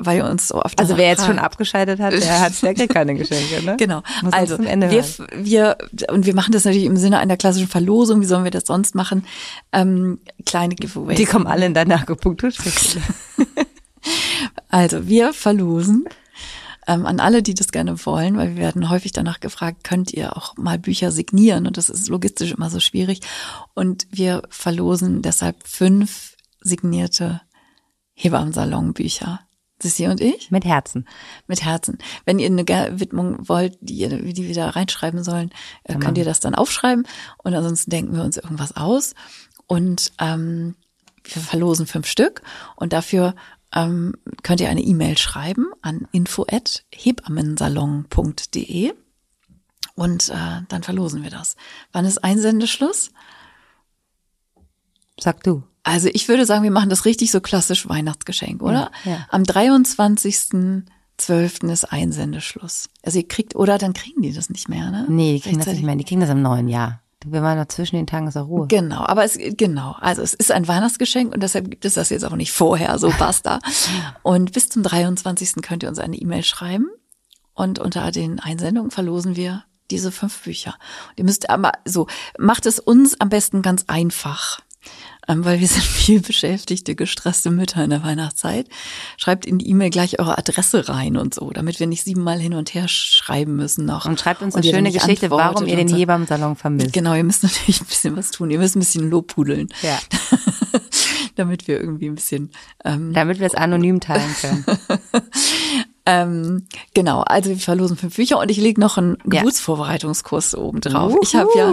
[0.00, 3.14] weil wir uns so oft Also wer jetzt schon abgeschaltet hat, der hat kriegt keine
[3.14, 3.76] Geschenke, ne?
[3.78, 4.02] Genau.
[4.22, 5.78] Muss also wir, wir
[6.10, 8.20] und wir machen das natürlich im Sinne einer klassischen Verlosung.
[8.20, 9.24] Wie sollen wir das sonst machen?
[9.72, 11.16] Ähm, kleine Giveaways.
[11.16, 13.00] Die kommen alle in deine Akupunkturspitze.
[14.68, 16.06] also wir verlosen
[16.86, 20.36] ähm, an alle, die das gerne wollen, weil wir werden häufig danach gefragt, könnt ihr
[20.36, 21.66] auch mal Bücher signieren?
[21.66, 23.20] Und das ist logistisch immer so schwierig.
[23.74, 27.42] Und wir verlosen deshalb fünf signierte
[28.14, 29.40] Hebammensalon-Bücher.
[29.82, 30.50] Sissi und ich?
[30.50, 31.06] Mit Herzen.
[31.46, 31.98] Mit Herzen.
[32.24, 32.64] Wenn ihr eine
[33.00, 35.50] Widmung wollt, die, die wir da reinschreiben sollen,
[35.84, 37.06] äh, könnt ihr das dann aufschreiben.
[37.38, 39.14] Und ansonsten denken wir uns irgendwas aus.
[39.66, 40.76] Und ähm,
[41.24, 42.42] wir verlosen fünf Stück.
[42.76, 43.34] Und dafür
[43.74, 48.92] ähm, könnt ihr eine E-Mail schreiben an info@hebammensalon.de
[49.94, 51.54] und äh, dann verlosen wir das.
[51.92, 53.12] Wann ist Einsendeschluss?
[55.20, 55.62] Sag du.
[55.82, 58.90] Also ich würde sagen, wir machen das richtig so klassisch Weihnachtsgeschenk, oder?
[59.04, 59.26] Ja, ja.
[59.30, 61.70] Am 23.12.
[61.70, 62.88] ist Einsendeschluss.
[63.02, 65.06] Also ihr kriegt, oder dann kriegen die das nicht mehr, ne?
[65.08, 65.96] Nee, die kriegen das nicht mehr.
[65.96, 67.00] Die kriegen das im neuen Jahr.
[67.26, 68.66] Wir waren noch zwischen den Tagen ist auch Ruhe.
[68.66, 72.24] Genau, aber es genau, also es ist ein Weihnachtsgeschenk und deshalb gibt es das jetzt
[72.24, 73.58] auch nicht vorher, so basta.
[74.22, 75.56] und bis zum 23.
[75.60, 76.88] könnt ihr uns eine E-Mail schreiben
[77.52, 80.76] und unter den Einsendungen verlosen wir diese fünf Bücher.
[81.10, 82.06] Und ihr müsst aber so,
[82.38, 84.60] macht es uns am besten ganz einfach
[85.38, 88.68] weil wir sind viel beschäftigte, gestresste Mütter in der Weihnachtszeit.
[89.16, 92.54] Schreibt in die E-Mail gleich eure Adresse rein und so, damit wir nicht siebenmal hin
[92.54, 94.06] und her schreiben müssen noch.
[94.06, 95.96] Und schreibt uns eine schöne Geschichte, warum ihr den so.
[95.96, 96.92] Hebammsalon vermisst.
[96.92, 98.50] Genau, ihr müsst natürlich ein bisschen was tun.
[98.50, 99.68] Ihr müsst ein bisschen lobpudeln.
[99.82, 99.98] Ja.
[101.36, 102.50] damit wir irgendwie ein bisschen.
[102.84, 104.64] Ähm, damit wir es anonym teilen können.
[106.10, 111.14] Ähm, genau, also wir verlosen fünf Bücher und ich lege noch einen Geburtsvorbereitungskurs oben drauf.
[111.22, 111.72] Ich habe ja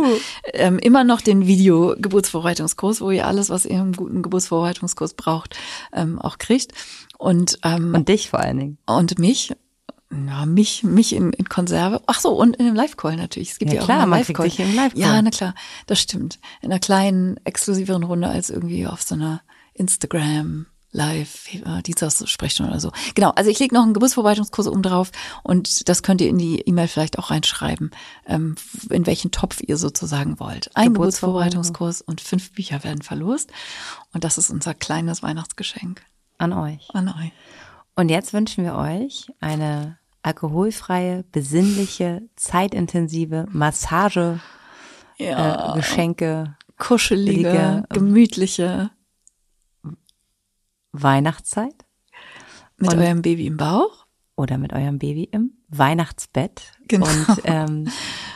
[0.54, 5.58] ähm, immer noch den Video-Geburtsvorbereitungskurs, wo ihr alles, was ihr im guten Geburtsvorbereitungskurs braucht,
[5.92, 6.74] ähm, auch kriegt.
[7.18, 8.78] Und, ähm, und dich vor allen Dingen.
[8.86, 9.56] Und mich.
[10.10, 12.02] Ja, mich, mich in, in Konserve.
[12.06, 13.52] Ach so, und in dem Live-Call natürlich.
[13.52, 14.48] Es gibt ja, ja klar, auch einen Live-Call.
[14.74, 15.54] Live ja, na klar,
[15.86, 16.40] das stimmt.
[16.62, 19.42] In einer kleinen, exklusiveren Runde als irgendwie auf so einer
[19.74, 20.68] Instagram
[20.98, 22.92] live, äh, Dienstagssprechstunde oder so.
[23.16, 25.12] Genau, also ich lege noch einen Geburtsvorbereitungskurs oben drauf
[25.44, 27.92] und das könnt ihr in die E-Mail vielleicht auch reinschreiben,
[28.26, 28.56] ähm,
[28.90, 30.72] in welchen Topf ihr sozusagen wollt.
[30.76, 33.52] Ein Geburtsvorbereitungskurs und fünf Bücher werden verlost
[34.14, 36.02] und das ist unser kleines Weihnachtsgeschenk.
[36.40, 36.90] An euch.
[36.94, 37.32] An euch.
[37.96, 44.40] Und jetzt wünschen wir euch eine alkoholfreie, besinnliche, zeitintensive Massage,
[45.18, 45.74] ja.
[45.74, 48.92] äh, Geschenke, kuschelige, gemütliche
[51.02, 51.86] Weihnachtszeit.
[52.78, 54.06] Mit und, eurem Baby im Bauch?
[54.36, 56.74] Oder mit eurem Baby im Weihnachtsbett.
[56.88, 57.08] Genau.
[57.08, 57.88] Und ähm,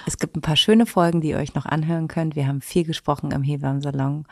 [0.07, 2.35] es gibt ein paar schöne Folgen, die ihr euch noch anhören könnt.
[2.35, 4.25] Wir haben viel gesprochen im Hebammsalon.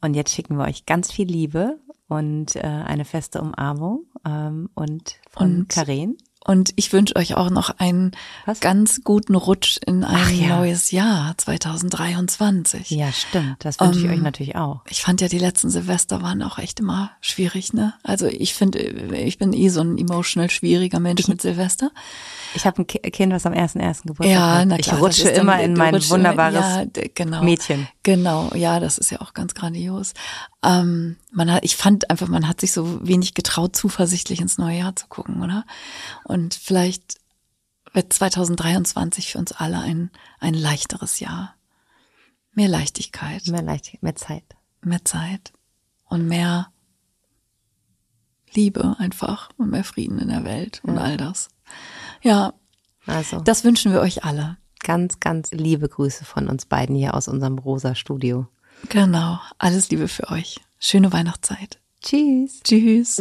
[0.00, 5.16] Und jetzt schicken wir euch ganz viel Liebe und äh, eine feste Umarmung ähm, und
[5.30, 6.16] von und Karen.
[6.46, 8.12] Und ich wünsche euch auch noch einen
[8.44, 8.60] Was?
[8.60, 10.58] ganz guten Rutsch in ein ja.
[10.58, 12.90] neues Jahr 2023.
[12.90, 13.64] Ja, stimmt.
[13.64, 14.82] Das wünsche ich um, euch ähm, natürlich auch.
[14.90, 17.94] Ich fand ja, die letzten Silvester waren auch echt immer schwierig, ne?
[18.02, 21.90] Also ich finde, ich bin eh so ein emotional schwieriger Mensch mit Silvester.
[22.54, 24.02] Ich habe ein Kind, was am 1.1.
[24.02, 24.68] Geburtstag ja, hat.
[24.68, 27.88] Na klar, ich rutsche immer in mein wunderbares ja, genau, Mädchen.
[28.02, 30.12] Genau, ja, das ist ja auch ganz grandios.
[30.64, 34.78] Ähm, man hat, ich fand einfach, man hat sich so wenig getraut, zuversichtlich ins neue
[34.78, 35.64] Jahr zu gucken, oder?
[36.24, 37.20] Und vielleicht
[37.92, 40.10] wird 2023 für uns alle ein,
[40.40, 41.54] ein leichteres Jahr.
[42.52, 43.46] Mehr Leichtigkeit.
[43.46, 44.44] Mehr Leichtigkeit, mehr Zeit.
[44.82, 45.52] Mehr Zeit.
[46.06, 46.68] Und mehr
[48.52, 51.48] Liebe einfach und mehr Frieden in der Welt und all das.
[52.22, 52.54] Ja.
[53.06, 53.40] Also.
[53.40, 54.56] Das wünschen wir euch alle.
[54.80, 58.46] Ganz, ganz liebe Grüße von uns beiden hier aus unserem rosa Studio.
[58.88, 59.38] Genau.
[59.58, 60.60] Alles Liebe für euch.
[60.78, 61.78] Schöne Weihnachtszeit.
[62.02, 62.60] Tschüss.
[62.62, 63.20] Tschüss.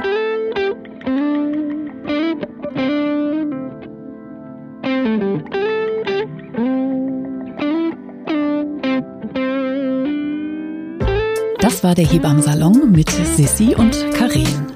[11.59, 14.73] Das war der Hebammsalon mit Sissi und Karin.